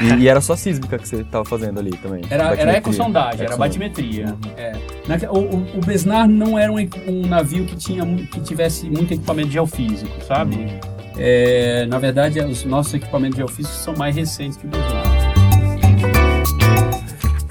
E, 0.00 0.22
e 0.22 0.28
era 0.28 0.40
só 0.40 0.54
sísmica 0.54 0.98
que 0.98 1.08
você 1.08 1.24
tava 1.24 1.44
fazendo 1.44 1.80
ali 1.80 1.90
também? 1.96 2.22
Era, 2.30 2.54
era 2.54 2.72
ecossondagem, 2.72 3.44
era 3.46 3.56
batimetria. 3.56 4.36
É. 4.56 4.72
Naque- 5.08 5.26
o, 5.26 5.38
o, 5.38 5.78
o 5.78 5.80
Besnar 5.84 6.28
não 6.28 6.58
era 6.58 6.70
um, 6.70 6.76
um 7.08 7.26
navio 7.26 7.64
que, 7.64 7.74
tinha, 7.76 8.04
que 8.04 8.40
tivesse 8.40 8.88
muito 8.88 9.12
equipamento 9.14 9.50
geofísico, 9.50 10.12
sabe? 10.26 10.66
É, 11.16 11.86
na 11.86 11.98
verdade, 11.98 12.38
os 12.40 12.64
nossos 12.64 12.94
equipamentos 12.94 13.36
geofísicos 13.36 13.78
são 13.78 13.94
mais 13.96 14.14
recentes 14.14 14.56
que 14.56 14.66
o 14.66 14.70
Besnar. 14.70 15.01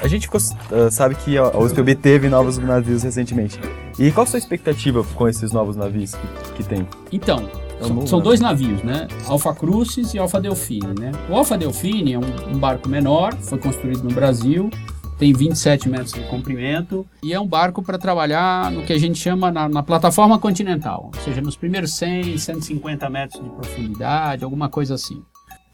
A 0.01 0.07
gente 0.07 0.23
ficou, 0.23 0.41
ah, 0.71 0.89
sabe 0.89 1.15
que 1.15 1.37
a 1.37 1.55
USPB 1.57 1.95
teve 1.95 2.27
novos 2.27 2.57
navios 2.57 3.03
recentemente. 3.03 3.59
E 3.99 4.11
qual 4.11 4.23
a 4.23 4.27
sua 4.27 4.39
expectativa 4.39 5.03
com 5.03 5.27
esses 5.27 5.51
novos 5.51 5.75
navios 5.75 6.15
que, 6.15 6.53
que 6.55 6.63
tem? 6.63 6.87
Então, 7.11 7.47
É 7.79 7.83
são, 7.83 8.07
são 8.07 8.19
dois 8.19 8.39
navios, 8.39 8.81
né? 8.81 9.07
Alfa 9.27 9.53
Crucis 9.53 10.13
e 10.15 10.19
Alfa 10.19 10.41
Delfine, 10.41 10.99
né? 10.99 11.11
O 11.29 11.35
Alfa 11.35 11.55
Delfine 11.55 12.13
é 12.13 12.19
um, 12.19 12.51
um 12.55 12.57
barco 12.57 12.89
menor, 12.89 13.35
foi 13.35 13.59
construído 13.59 14.03
no 14.03 14.11
Brasil, 14.11 14.71
tem 15.19 15.33
27 15.33 15.87
metros 15.87 16.13
de 16.13 16.21
comprimento 16.21 17.05
e 17.21 17.31
é 17.31 17.39
um 17.39 17.45
barco 17.47 17.83
para 17.83 17.99
trabalhar 17.99 18.71
no 18.71 18.81
que 18.81 18.93
a 18.93 18.97
gente 18.99 19.19
chama 19.19 19.51
na, 19.51 19.69
na 19.69 19.83
plataforma 19.83 20.39
continental, 20.39 21.11
ou 21.13 21.21
seja, 21.21 21.41
nos 21.41 21.55
primeiros 21.55 21.93
100, 21.93 22.39
150 22.39 23.07
metros 23.07 23.43
de 23.43 23.49
profundidade, 23.51 24.43
alguma 24.43 24.67
coisa 24.67 24.95
assim. 24.95 25.21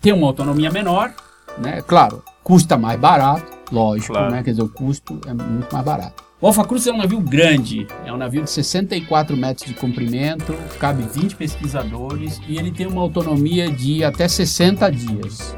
Tem 0.02 0.12
uma 0.12 0.28
autonomia 0.28 0.70
menor, 0.70 1.14
né? 1.58 1.82
Claro, 1.82 2.22
custa 2.44 2.78
mais 2.78 3.00
barato, 3.00 3.57
lógico, 3.72 4.14
Claro. 4.14 4.32
né? 4.32 4.44
Quer 4.44 4.52
dizer, 4.52 4.64
o 4.64 4.70
custo 4.70 5.20
é 5.28 5.34
muito 5.34 5.72
mais 5.74 5.86
barato. 5.86 6.24
O 6.40 6.46
Alfa 6.48 6.64
Cruz 6.66 6.86
é 6.86 6.92
um 6.94 6.98
navio 6.98 7.20
grande, 7.20 7.88
é 8.06 8.14
um 8.14 8.18
navio 8.18 8.44
de 8.44 8.50
64 8.52 9.36
metros 9.36 9.68
de 9.68 9.74
comprimento, 9.74 10.54
cabe 10.80 11.02
20 11.04 11.36
pesquisadores 11.36 12.40
e 12.48 12.58
ele 12.58 12.72
tem 12.72 12.86
uma 12.86 13.02
autonomia 13.02 13.72
de 13.72 14.04
até 14.04 14.28
60 14.28 14.88
dias. 14.92 15.58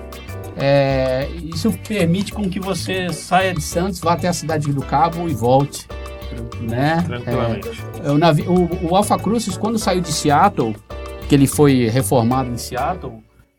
É, 0.56 1.30
isso 1.54 1.72
permite 1.88 2.32
com 2.34 2.50
que 2.50 2.60
você 2.60 3.12
saia 3.14 3.54
de 3.54 3.62
Santos, 3.62 4.00
vá 4.00 4.14
até 4.14 4.28
a 4.28 4.34
cidade 4.34 4.72
do 4.72 4.82
Cabo 4.82 5.28
e 5.30 5.34
volte. 5.34 5.88
Né? 6.62 7.02
Tranquilamente. 7.06 7.70
É, 8.04 8.12
o, 8.12 8.18
navi- 8.18 8.46
o, 8.48 8.88
o 8.90 8.96
Alpha 8.96 9.18
Crucis, 9.18 9.58
quando 9.58 9.78
saiu 9.80 10.00
de 10.02 10.12
Seattle, 10.12 10.76
que 11.28 11.36
ele 11.36 11.48
foi 11.48 11.88
reformado 11.90 12.50
em 12.50 12.58
Seattle, 12.58 13.14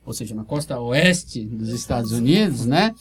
ou 0.07 0.13
seja, 0.13 0.35
na 0.35 0.45
costa 0.45 0.79
oeste 0.79 1.45
dos 1.45 1.69
Estados 1.71 2.13
Unidos, 2.13 2.65
né? 2.67 2.95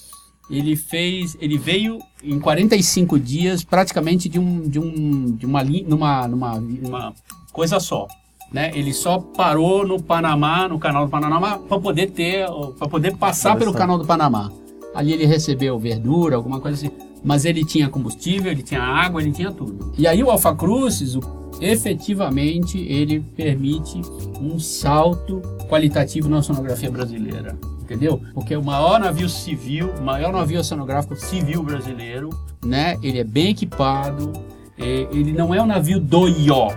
Ele 0.50 0.76
fez, 0.76 1.38
ele 1.40 1.58
veio 1.58 2.00
em 2.24 2.40
45 2.40 3.20
dias, 3.20 3.64
praticamente 3.64 4.28
de 4.28 4.40
um, 4.40 4.62
de 4.68 4.80
um, 4.80 5.26
de 5.36 5.46
uma 5.46 5.64
numa, 5.64 6.28
numa, 6.28 6.60
numa 6.60 7.14
coisa 7.54 7.80
só, 7.80 8.08
né? 8.52 8.72
Ele 8.74 8.92
só 8.94 9.20
parou 9.20 9.86
no 9.86 10.02
Panamá, 10.02 10.68
no 10.68 10.80
Canal 10.80 11.06
do 11.06 11.12
Panamá, 11.12 11.58
para 11.60 11.80
poder 11.80 12.12
ter, 12.12 12.48
para 12.78 12.88
poder 12.88 13.16
passar 13.16 13.56
pelo. 13.60 13.72
Canal 13.74 13.98
do 14.00 14.06
Panamá. 14.06 14.52
Ali 14.96 15.14
ele 15.14 15.26
recebeu 15.26 15.78
verdura, 15.78 16.36
alguma 16.36 16.60
coisa 16.60 16.78
assim. 16.88 16.96
Mas 17.24 17.46
ele 17.46 17.64
tinha 17.64 17.88
combustível, 17.90 18.52
ele 18.52 18.64
tinha 18.64 18.82
água, 18.82 19.22
ele 19.22 19.32
tinha 19.32 19.52
tudo. 19.52 19.94
E 19.98 20.08
aí 20.08 20.24
o 20.24 20.32
Alfa 20.32 20.56
Crucis, 20.56 21.16
o- 21.16 21.22
efetivamente, 21.62 22.78
ele 22.80 23.20
permite 23.20 24.02
um 24.42 24.60
salto 24.60 25.42
qualitativo 25.70 26.30
na 26.30 26.40
oceanografia 26.40 26.90
brasileira. 26.90 27.58
Entendeu? 27.82 28.22
Porque 28.34 28.56
o 28.56 28.64
maior 28.64 29.00
navio 29.00 29.28
civil, 29.28 29.90
o 30.00 30.04
maior 30.04 30.32
navio 30.32 30.60
oceanográfico 30.60 31.16
civil 31.16 31.64
brasileiro, 31.64 32.30
né? 32.64 32.96
Ele 33.02 33.18
é 33.18 33.24
bem 33.24 33.50
equipado, 33.50 34.32
é, 34.78 35.08
ele 35.12 35.34
não 35.34 35.54
é 35.54 35.62
um 35.62 35.66
navio 35.66 36.00
do 36.00 36.28
IO, 36.28 36.68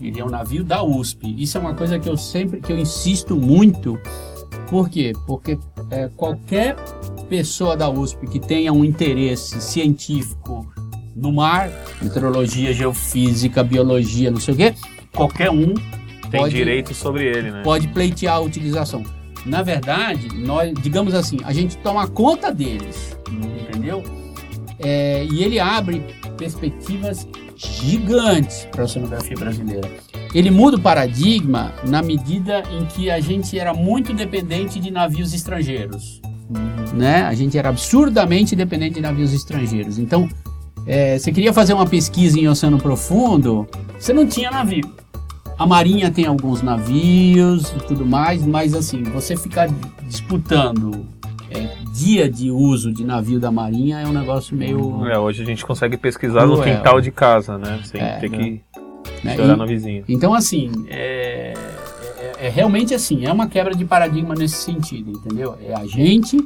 ele 0.00 0.18
é 0.18 0.24
um 0.24 0.30
navio 0.30 0.64
da 0.64 0.82
USP. 0.82 1.34
Isso 1.38 1.58
é 1.58 1.60
uma 1.60 1.74
coisa 1.74 1.98
que 1.98 2.08
eu 2.08 2.16
sempre, 2.16 2.60
que 2.60 2.72
eu 2.72 2.78
insisto 2.78 3.36
muito. 3.36 4.00
Por 4.70 4.88
quê? 4.88 5.12
Porque 5.26 5.58
é, 5.90 6.08
qualquer 6.16 6.76
pessoa 7.28 7.76
da 7.76 7.90
USP 7.90 8.26
que 8.26 8.40
tenha 8.40 8.72
um 8.72 8.84
interesse 8.84 9.60
científico 9.60 10.66
no 11.14 11.32
mar, 11.32 11.70
meteorologia, 12.00 12.72
geofísica, 12.72 13.62
biologia, 13.62 14.30
não 14.30 14.40
sei 14.40 14.54
o 14.54 14.56
quê, 14.56 14.74
qualquer 15.14 15.50
um 15.50 15.74
Tem 16.30 16.40
pode, 16.40 16.54
direito 16.54 16.94
sobre 16.94 17.26
ele, 17.26 17.50
né? 17.50 17.62
pode 17.62 17.88
pleitear 17.88 18.36
a 18.36 18.40
utilização. 18.40 19.04
Na 19.44 19.62
verdade, 19.62 20.28
nós, 20.36 20.72
digamos 20.80 21.14
assim, 21.14 21.38
a 21.44 21.52
gente 21.52 21.76
toma 21.78 22.06
conta 22.06 22.52
deles, 22.52 23.16
entendeu? 23.28 24.02
É, 24.78 25.24
e 25.24 25.42
ele 25.42 25.58
abre 25.58 26.04
perspectivas 26.36 27.26
gigantes 27.56 28.66
para 28.70 28.82
a 28.82 28.84
oceanografia 28.84 29.36
brasileira. 29.36 29.88
Ele 30.34 30.50
muda 30.50 30.76
o 30.76 30.80
paradigma 30.80 31.72
na 31.86 32.02
medida 32.02 32.62
em 32.72 32.86
que 32.86 33.10
a 33.10 33.20
gente 33.20 33.58
era 33.58 33.74
muito 33.74 34.14
dependente 34.14 34.80
de 34.80 34.90
navios 34.90 35.34
estrangeiros. 35.34 36.20
Né? 36.94 37.22
A 37.22 37.34
gente 37.34 37.56
era 37.56 37.68
absurdamente 37.68 38.56
dependente 38.56 38.94
de 38.94 39.00
navios 39.00 39.32
estrangeiros. 39.32 39.98
Então, 39.98 40.28
é, 40.86 41.18
você 41.18 41.30
queria 41.32 41.52
fazer 41.52 41.72
uma 41.74 41.86
pesquisa 41.86 42.38
em 42.38 42.48
oceano 42.48 42.78
profundo, 42.78 43.66
você 43.98 44.12
não 44.12 44.26
tinha 44.26 44.50
navio. 44.50 44.90
A 45.58 45.66
Marinha 45.66 46.10
tem 46.10 46.26
alguns 46.26 46.60
navios 46.62 47.70
e 47.70 47.78
tudo 47.86 48.04
mais, 48.04 48.44
mas 48.44 48.74
assim, 48.74 49.02
você 49.04 49.36
ficar 49.36 49.68
disputando 50.08 51.06
é, 51.50 51.68
dia 51.92 52.28
de 52.28 52.50
uso 52.50 52.92
de 52.92 53.04
navio 53.04 53.38
da 53.38 53.50
Marinha 53.50 54.00
é 54.00 54.06
um 54.06 54.12
negócio 54.12 54.56
meio. 54.56 55.06
É, 55.06 55.18
hoje 55.18 55.42
a 55.42 55.46
gente 55.46 55.64
consegue 55.64 55.96
pesquisar 55.96 56.46
no 56.46 56.56
Cruel. 56.56 56.76
quintal 56.76 57.00
de 57.00 57.10
casa, 57.10 57.58
né? 57.58 57.80
Sem 57.84 58.00
É, 58.00 58.16
ter 58.16 58.30
que 58.30 58.60
né? 59.22 59.36
chorar 59.36 59.56
no 59.56 59.66
vizinho. 59.66 60.02
Então, 60.08 60.34
assim, 60.34 60.70
é, 60.88 61.52
é- 62.40 62.46
é 62.46 62.48
realmente 62.48 62.92
assim, 62.94 63.24
é 63.24 63.32
uma 63.32 63.46
quebra 63.46 63.74
de 63.74 63.84
paradigma 63.84 64.34
nesse 64.34 64.56
sentido, 64.56 65.12
entendeu? 65.12 65.54
É 65.64 65.74
a 65.74 65.86
gente, 65.86 66.38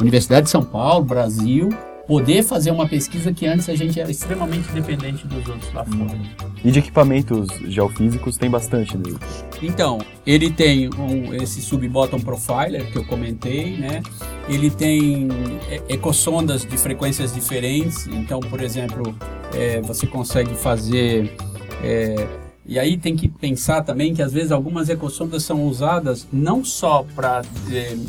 Universidade 0.00 0.44
de 0.44 0.50
São 0.50 0.62
Paulo, 0.62 1.04
Brasil, 1.04 1.70
poder 2.08 2.42
fazer 2.42 2.70
uma 2.70 2.88
pesquisa 2.88 3.34
que 3.34 3.46
antes 3.46 3.68
a 3.68 3.76
gente 3.76 4.00
era 4.00 4.10
extremamente 4.10 4.72
dependente 4.72 5.26
dos 5.26 5.46
outros 5.46 5.70
lá 5.74 5.84
fora. 5.84 6.18
E 6.64 6.70
de 6.70 6.78
equipamentos 6.78 7.48
geofísicos 7.66 8.38
tem 8.38 8.48
bastante 8.48 8.96
nele. 8.96 9.18
Então, 9.62 9.98
ele 10.26 10.50
tem 10.50 10.88
um, 10.98 11.34
esse 11.34 11.60
sub-bottom 11.60 12.18
profiler 12.18 12.90
que 12.90 12.96
eu 12.96 13.04
comentei, 13.04 13.76
né? 13.76 14.02
Ele 14.48 14.70
tem 14.70 15.28
é, 15.68 15.82
ecossondas 15.92 16.64
de 16.64 16.78
frequências 16.78 17.34
diferentes. 17.34 18.06
Então, 18.06 18.40
por 18.40 18.62
exemplo, 18.62 19.14
é, 19.52 19.82
você 19.82 20.06
consegue 20.06 20.54
fazer. 20.54 21.36
é, 21.84 22.26
e 22.64 22.78
aí 22.78 22.98
tem 22.98 23.16
que 23.16 23.28
pensar 23.28 23.82
também 23.82 24.14
que 24.14 24.22
às 24.22 24.32
vezes 24.32 24.52
algumas 24.52 24.90
ecossondas 24.90 25.42
são 25.42 25.64
usadas 25.64 26.26
não 26.30 26.62
só 26.62 27.04
para 27.14 27.42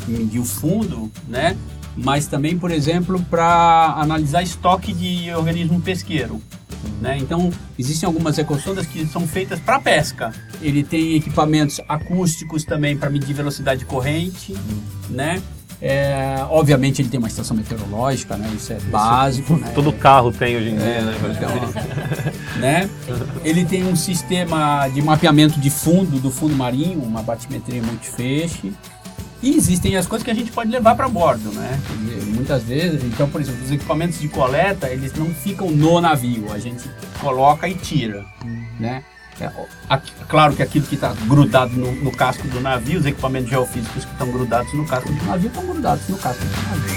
medir 0.06 0.38
o 0.38 0.44
fundo, 0.44 1.10
né? 1.26 1.56
Mas 1.96 2.26
também, 2.26 2.58
por 2.58 2.70
exemplo, 2.70 3.20
para 3.30 3.94
analisar 3.96 4.42
estoque 4.42 4.92
de 4.92 5.32
organismo 5.34 5.80
pesqueiro. 5.80 6.40
Né? 7.00 7.18
Então, 7.18 7.50
existem 7.78 8.06
algumas 8.06 8.38
ecossondas 8.38 8.86
que 8.86 9.06
são 9.06 9.26
feitas 9.26 9.58
para 9.58 9.80
pesca. 9.80 10.32
Ele 10.62 10.82
tem 10.82 11.14
equipamentos 11.16 11.80
acústicos 11.88 12.64
também 12.64 12.96
para 12.96 13.10
medir 13.10 13.34
velocidade 13.34 13.80
de 13.80 13.86
corrente, 13.86 14.54
né? 15.08 15.42
É, 15.82 16.44
obviamente 16.50 17.00
ele 17.00 17.08
tem 17.08 17.16
uma 17.16 17.28
estação 17.28 17.56
meteorológica, 17.56 18.36
né? 18.36 18.50
Isso 18.54 18.70
é 18.72 18.78
básico, 18.90 19.56
né? 19.56 19.72
Todo 19.74 19.90
carro 19.92 20.30
tem 20.30 20.56
hoje 20.56 20.68
em 20.70 20.76
dia, 20.76 20.84
É, 20.84 21.00
né? 21.00 21.16
então, 21.36 22.60
né? 22.60 22.90
Ele 23.42 23.64
tem 23.64 23.84
um 23.86 23.96
sistema 23.96 24.86
de 24.88 25.00
mapeamento 25.00 25.58
de 25.58 25.70
fundo, 25.70 26.20
do 26.20 26.30
fundo 26.30 26.54
marinho, 26.54 27.00
uma 27.02 27.22
batimetria 27.22 27.82
multifeixe. 27.82 28.72
E 29.42 29.56
existem 29.56 29.96
as 29.96 30.06
coisas 30.06 30.24
que 30.24 30.30
a 30.30 30.34
gente 30.34 30.50
pode 30.52 30.70
levar 30.70 30.94
para 30.94 31.08
bordo, 31.08 31.50
né? 31.52 31.80
Muitas 32.34 32.62
vezes, 32.62 33.02
então, 33.04 33.28
por 33.28 33.40
exemplo, 33.40 33.64
os 33.64 33.70
equipamentos 33.70 34.18
de 34.20 34.28
coleta, 34.28 34.88
eles 34.88 35.12
não 35.14 35.26
ficam 35.34 35.70
no 35.70 36.00
navio, 36.00 36.52
a 36.52 36.58
gente 36.58 36.88
coloca 37.20 37.66
e 37.68 37.74
tira, 37.74 38.24
né? 38.78 39.02
É, 39.40 39.50
aqui- 39.88 40.12
claro 40.28 40.54
que 40.54 40.62
aquilo 40.62 40.84
que 40.86 40.94
está 40.96 41.14
grudado 41.26 41.72
no, 41.74 41.90
no 41.92 42.12
casco 42.12 42.46
do 42.48 42.60
navio, 42.60 43.00
os 43.00 43.06
equipamentos 43.06 43.48
geofísicos 43.48 44.04
que 44.04 44.12
estão 44.12 44.30
grudados 44.30 44.70
no 44.74 44.86
casco 44.86 45.10
do 45.10 45.24
navio, 45.24 45.48
estão 45.48 45.64
grudados 45.66 46.06
no 46.08 46.18
casco 46.18 46.44
do 46.44 46.62
navio. 46.68 46.89